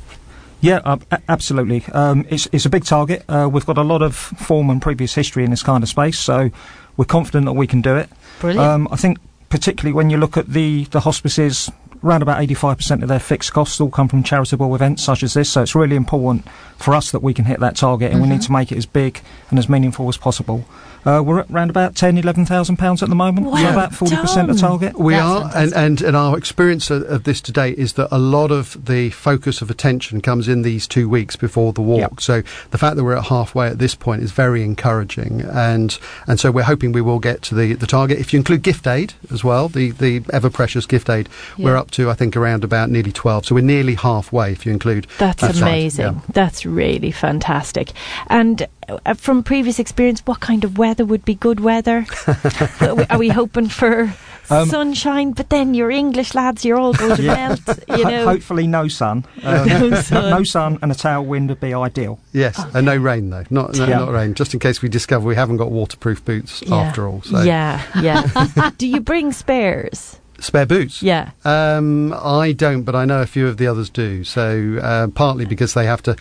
[0.62, 0.98] Yeah, uh,
[1.30, 1.84] absolutely.
[1.94, 3.24] Um, it's, it's a big target.
[3.30, 6.18] Uh, we've got a lot of form and previous history in this kind of space,
[6.18, 6.50] so
[6.98, 8.10] we're confident that we can do it.
[8.40, 8.66] Brilliant.
[8.66, 9.20] Um, I think
[9.50, 11.72] particularly when you look at the, the hospices,
[12.06, 15.50] around about 85% of their fixed costs all come from charitable events such as this,
[15.50, 16.48] so it's really important
[16.78, 18.46] for us that we can hit that target and we need mm-hmm.
[18.46, 20.66] to make it as big and as meaningful as possible.
[21.06, 24.36] Uh, we're at around about 10, 11,000 pounds at the moment, so Well about 40%
[24.36, 24.50] done.
[24.50, 24.98] of target.
[25.00, 25.78] We That's are, and, fantastic.
[25.78, 29.62] and, and our experience of, of this today is that a lot of the focus
[29.62, 32.00] of attention comes in these two weeks before the walk.
[32.00, 32.22] Yep.
[32.22, 32.42] So
[32.72, 35.98] the fact that we're at halfway at this point is very encouraging, and
[36.28, 38.18] and so we're hoping we will get to the, the target.
[38.20, 41.92] If you include gift aid as well, the, the ever precious gift aid, we're up
[41.92, 43.46] to I think around about nearly twelve.
[43.46, 45.08] So we're nearly halfway if you include.
[45.20, 46.06] That's that amazing.
[46.06, 46.22] Yeah.
[46.30, 47.92] That's really fantastic.
[48.28, 48.68] And
[49.18, 52.06] from previous experience, what kind of weather would be good weather?
[52.82, 54.14] are, we, are we hoping for
[54.50, 55.32] Um, sunshine?
[55.32, 57.36] But then you're English lads, you're all going to Yeah.
[57.48, 57.80] melt.
[57.88, 58.26] You Ho- know.
[58.26, 59.26] hopefully no sun.
[59.44, 60.30] Um, No no, sun.
[60.30, 62.20] no sun and a tailwind would be ideal.
[62.34, 63.46] Yes, and no rain though.
[63.50, 64.00] Not no, Yeah.
[64.00, 64.34] not rain.
[64.36, 66.76] Just in case we discover we haven't got waterproof boots Yeah.
[66.76, 67.22] after all.
[67.24, 68.72] So Yeah, yeah.
[68.78, 70.18] Do you bring spares?
[70.40, 71.02] spare boots.
[71.02, 71.32] Yeah.
[71.46, 74.24] Um, I don't, but I know a few of the others do.
[74.26, 76.18] So uh, partly because they have to,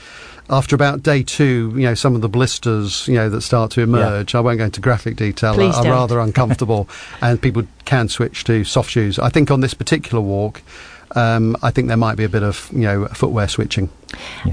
[0.51, 3.81] after about day two, you know, some of the blisters, you know, that start to
[3.81, 4.35] emerge.
[4.35, 5.55] I won't go into graphic detail.
[5.55, 5.93] Please are, are don't.
[5.93, 6.89] rather uncomfortable,
[7.21, 9.19] and people can switch to soft shoes.
[9.19, 10.63] I think on this particular walk.
[11.17, 13.89] Um, I think there might be a bit of you know footwear switching.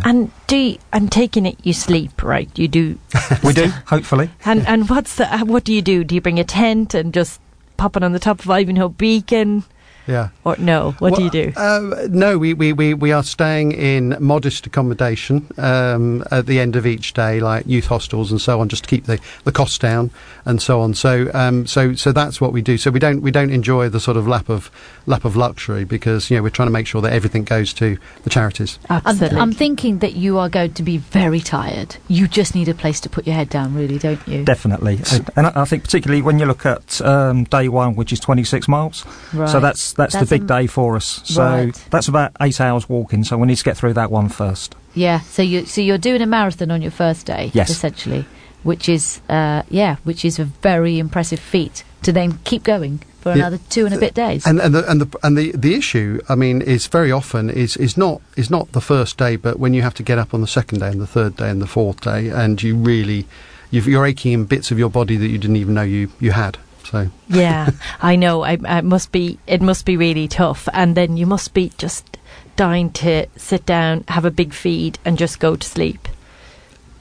[0.05, 2.49] And do you, I'm taking it you sleep, right?
[2.57, 2.99] You do.
[3.43, 4.29] We do, hopefully.
[4.45, 6.03] And and what's the uh, what do you do?
[6.03, 7.41] Do you bring a tent and just
[7.77, 9.63] pop it on the top of Ivinghoe Beacon?
[10.07, 10.29] Yeah.
[10.43, 10.91] Or no?
[10.99, 11.53] What do you do?
[11.55, 16.75] Uh, no, we, we, we, we are staying in modest accommodation um, at the end
[16.75, 19.77] of each day, like youth hostels and so on, just to keep the, the costs
[19.77, 20.11] down
[20.45, 20.93] and so on.
[20.93, 22.77] So um, so so that's what we do.
[22.77, 24.71] So we don't we don't enjoy the sort of lap of
[25.05, 27.97] lap of luxury because you know we're trying to make sure that everything goes to
[28.23, 28.79] the charities.
[28.89, 29.39] I'm, Absolutely.
[29.39, 31.97] I'm thinking that you are going to be very tired.
[32.07, 34.43] You just need a place to put your head down, really, don't you?
[34.43, 34.99] Definitely.
[35.11, 38.19] And, and I I think particularly when you look at um, day one, which is
[38.19, 39.05] 26 miles.
[39.33, 39.47] right.
[39.47, 41.21] So that's, that's That's the big am- day for us.
[41.25, 41.85] So Right.
[41.89, 43.23] that's about eight hours walking.
[43.23, 44.75] So we need to get through that one first.
[44.93, 45.19] yeah.
[45.21, 47.69] So you so you're doing a marathon on your first day, Yes.
[47.69, 48.25] essentially,
[48.63, 53.29] which is uh, yeah, which is a very impressive feat to then keep going for
[53.29, 53.35] Yeah.
[53.47, 54.45] another two and a bit days.
[54.47, 57.77] And and the and the and the, the issue, I mean, is very often is
[57.77, 60.41] is not is not the first day, but when you have to get up on
[60.41, 63.27] the second day and the third day and the fourth day, and you really,
[63.69, 66.31] you've, you're aching in bits of your body that you didn't even know you you
[66.31, 66.57] had.
[66.91, 67.69] So Yeah,
[68.01, 68.43] I know.
[68.43, 69.39] I, I must be.
[69.47, 72.17] It must be really tough, and then you must be just
[72.57, 76.07] dying to sit down, have a big feed, and just go to sleep.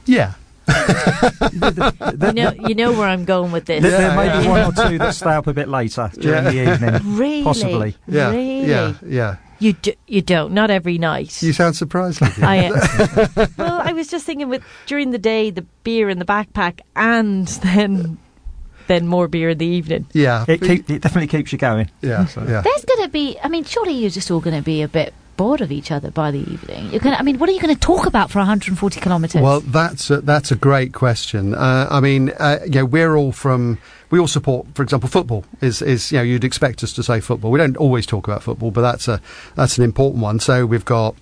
[0.07, 0.35] yeah,
[0.69, 3.83] You know, you know where I'm going with this.
[3.83, 4.43] There, there may yeah.
[4.43, 6.51] be one or two that stay up a bit later during Yeah.
[6.51, 7.17] the evening.
[7.17, 7.97] Really, Possibly.
[8.07, 8.67] yeah, really.
[8.69, 9.37] yeah, yeah.
[9.59, 10.53] You do, you don't.
[10.55, 11.43] Not every night.
[11.43, 12.21] You sound surprised.
[12.23, 12.45] Lydia.
[12.47, 16.25] I, uh, well, I was just thinking with during the day the beer in the
[16.25, 18.17] backpack, and then
[18.91, 20.07] then more beer in the evening.
[20.13, 21.91] yeah, It, keep, it definitely keeps you going.
[22.03, 22.61] yeah, yeah.
[22.61, 23.39] There's going to be.
[23.43, 26.11] I mean, surely you're just all going to be a bit bored of each other
[26.11, 26.91] by the evening.
[26.91, 27.15] You're going.
[27.15, 29.41] I mean, what are you going to talk about for 140 kilometres?
[29.41, 31.55] Well, that's a, that's a great question.
[31.55, 33.79] Uh, I mean, uh, you know, we're all from
[34.11, 35.45] we all support, for example, football.
[35.61, 37.51] Is is you know you'd expect us to say football.
[37.51, 39.21] We don't always talk about football, but that's a
[39.55, 40.41] that's an important one.
[40.41, 41.15] So we've got.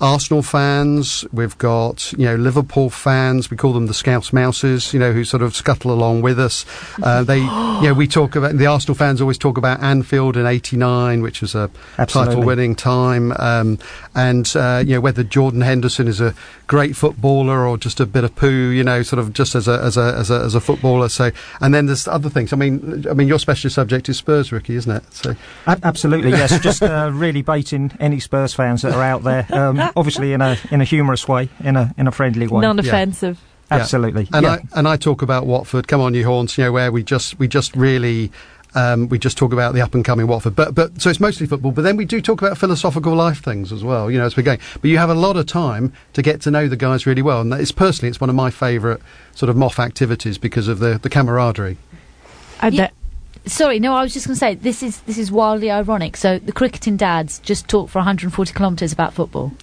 [0.00, 3.50] Arsenal fans, we've got you know Liverpool fans.
[3.50, 6.66] We call them the Scouse Mouses, you know, who sort of scuttle along with us.
[7.02, 7.44] Uh, they, you
[7.82, 11.54] know, we talk about the Arsenal fans always talk about Anfield in '89, which was
[11.54, 13.78] a title-winning time, um,
[14.16, 16.34] and uh, you know whether Jordan Henderson is a
[16.66, 19.80] great footballer or just a bit of poo, you know, sort of just as a
[19.80, 21.08] as a as a, as a footballer.
[21.08, 21.30] So,
[21.60, 22.52] and then there's other things.
[22.52, 25.04] I mean, I mean, your specialist subject is Spurs rookie, isn't it?
[25.12, 25.36] So,
[25.66, 26.58] A- absolutely, yes.
[26.60, 29.46] Just uh, really baiting any Spurs fans that are out there.
[29.50, 32.60] Um, obviously, in a in a humorous way, in a in a friendly way.
[32.62, 33.38] Non-offensive.
[33.70, 33.78] Yeah.
[33.78, 34.28] Absolutely.
[34.32, 34.52] and yeah.
[34.52, 35.88] I and I talk about Watford.
[35.88, 38.30] Come on, you horns, you know, where we just we just really.
[38.76, 41.46] Um, we just talk about the up and coming Watford, but but so it's mostly
[41.46, 41.70] football.
[41.70, 44.42] But then we do talk about philosophical life things as well, you know, as we're
[44.42, 44.58] going.
[44.80, 47.40] But you have a lot of time to get to know the guys really well,
[47.40, 49.00] and it's personally it's one of my favourite
[49.32, 51.76] sort of moth activities because of the the camaraderie.
[52.60, 52.90] And Yeah.
[53.44, 56.16] That- Sorry, no, I was just going to say this is this is wildly ironic.
[56.16, 59.52] So the cricketing dads just talk for 140 kilometres about football.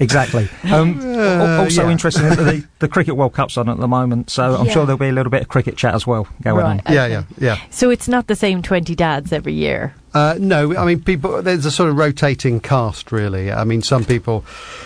[0.00, 0.48] Exactly.
[0.64, 1.90] Um, al- also yeah.
[1.90, 4.72] interesting the, the Cricket World Cup's on at the moment, so I'm Yeah.
[4.72, 6.82] sure there'll be a little bit of cricket chat as well going Right.
[6.86, 6.92] on.
[6.94, 7.58] Yeah, yeah, yeah.
[7.70, 9.94] so it's not the same twenty dads every year.
[10.14, 11.40] Uh, no, I mean, people.
[11.42, 13.50] There's a sort of rotating cast, really.
[13.50, 14.44] I mean, some people.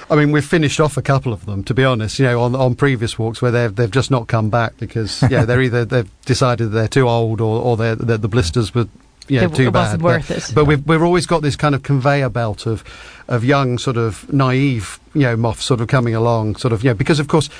[0.09, 2.19] I mean, we've finished off a couple of them, to be honest.
[2.19, 5.45] You know, on on previous walks where they've they've just not come back because yeah,
[5.45, 8.87] they're either they've decided they're too old or or they're, they're, the blisters were.
[9.29, 10.01] You know, It- too it bad.
[10.01, 10.53] but, it.
[10.55, 12.85] But we've we've always got this kind of conveyor belt of
[13.27, 16.91] of young, sort of naive, you know, moths sort of coming along, sort of, you
[16.91, 17.51] know, because of course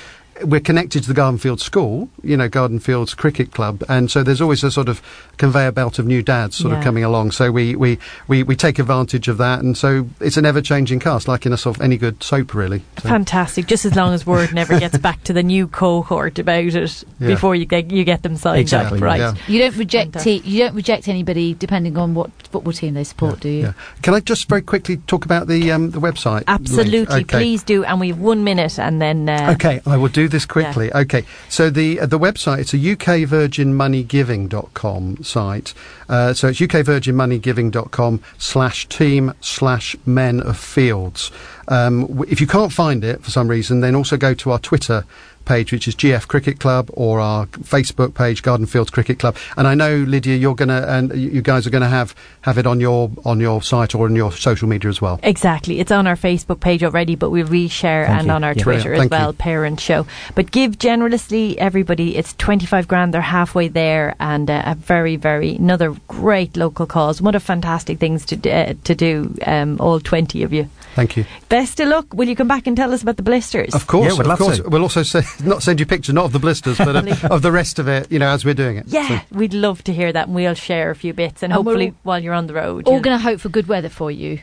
[0.43, 4.41] we're connected to the Gardenfield School, you know, Garden Fields Cricket Club, and so there's
[4.41, 5.01] always a sort of
[5.37, 6.77] conveyor belt of new dads sort Yeah.
[6.79, 7.31] of coming along.
[7.31, 10.99] So we, we, we, we take advantage of that, and so it's an ever changing
[10.99, 12.83] cast, like in a sort of any good soap, really.
[13.01, 13.67] So, Fantastic.
[13.67, 17.27] Just as long as word never gets back to the new cohort about it Yeah.
[17.27, 19.19] before you get you get them signed Exactly, up, right?
[19.19, 19.33] yeah.
[19.47, 20.43] You don't reject Fantastic.
[20.43, 23.61] te- you don't reject anybody depending on what football team they support, do you?
[23.63, 23.73] yeah.
[24.01, 26.43] Can I just very quickly talk about the um, the website?
[26.47, 27.23] Absolutely, Okay.
[27.23, 27.83] please do.
[27.83, 30.93] And we have one minute, and then uh, Okay, I will do this quickly.
[30.93, 35.73] Okay, so the uh, the website it's a ukvirginmoneygiving.com site.
[36.09, 41.31] Uh, so it's ukvirginmoneygiving.com slash team slash men of fields.
[41.67, 45.05] Um, if you can't find it for some reason, then also go to our Twitter
[45.47, 49.35] page, which is GF Cricket Club, or our Facebook page, Garden Fields Cricket Club.
[49.55, 52.67] And I know Lydia, you're gonna and you you guys are gonna have have it
[52.67, 55.19] on your on your site or on your social media as well.
[55.23, 55.79] Exactly.
[55.79, 58.33] It's on our Facebook page already, but we'll reshare Thank and you.
[58.33, 58.63] on our Yeah.
[58.63, 59.05] Twitter Brilliant.
[59.13, 59.33] as well, you.
[59.33, 60.05] Parent Show.
[60.35, 62.17] But give generously, everybody.
[62.17, 63.13] It's 25 grand.
[63.13, 67.21] They're halfway there and uh, a very, very, another great local cause.
[67.21, 70.67] What a fantastic things to, d- uh, to do, um, all 20 of you.
[70.95, 71.25] Thank you.
[71.49, 72.11] Best of luck.
[72.13, 73.73] Will you come back and tell us about the blisters?
[73.75, 74.57] Of course, Yeah, we'd of love course.
[74.57, 74.67] to.
[74.69, 77.51] We'll also say, not send you pictures, not of the blisters, but of, of the
[77.51, 78.11] rest of it.
[78.11, 78.85] You know, as we're doing it.
[78.87, 81.63] Yeah, So- we'd love to hear that, and we'll share a few bits, and, And
[81.63, 84.39] hopefully while you're on the road, All going to hope for good weather for you.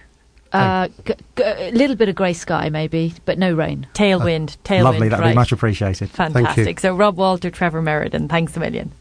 [0.52, 3.88] Uh, g- g- a little bit of grey sky, maybe, but no rain.
[3.92, 4.84] tailwind, tailwind.
[4.84, 5.30] Lovely, that'd right.
[5.32, 6.08] be much appreciated.
[6.10, 6.78] Fantastic.
[6.78, 8.92] So Rob Walter, Trevor Meriden, thanks a million.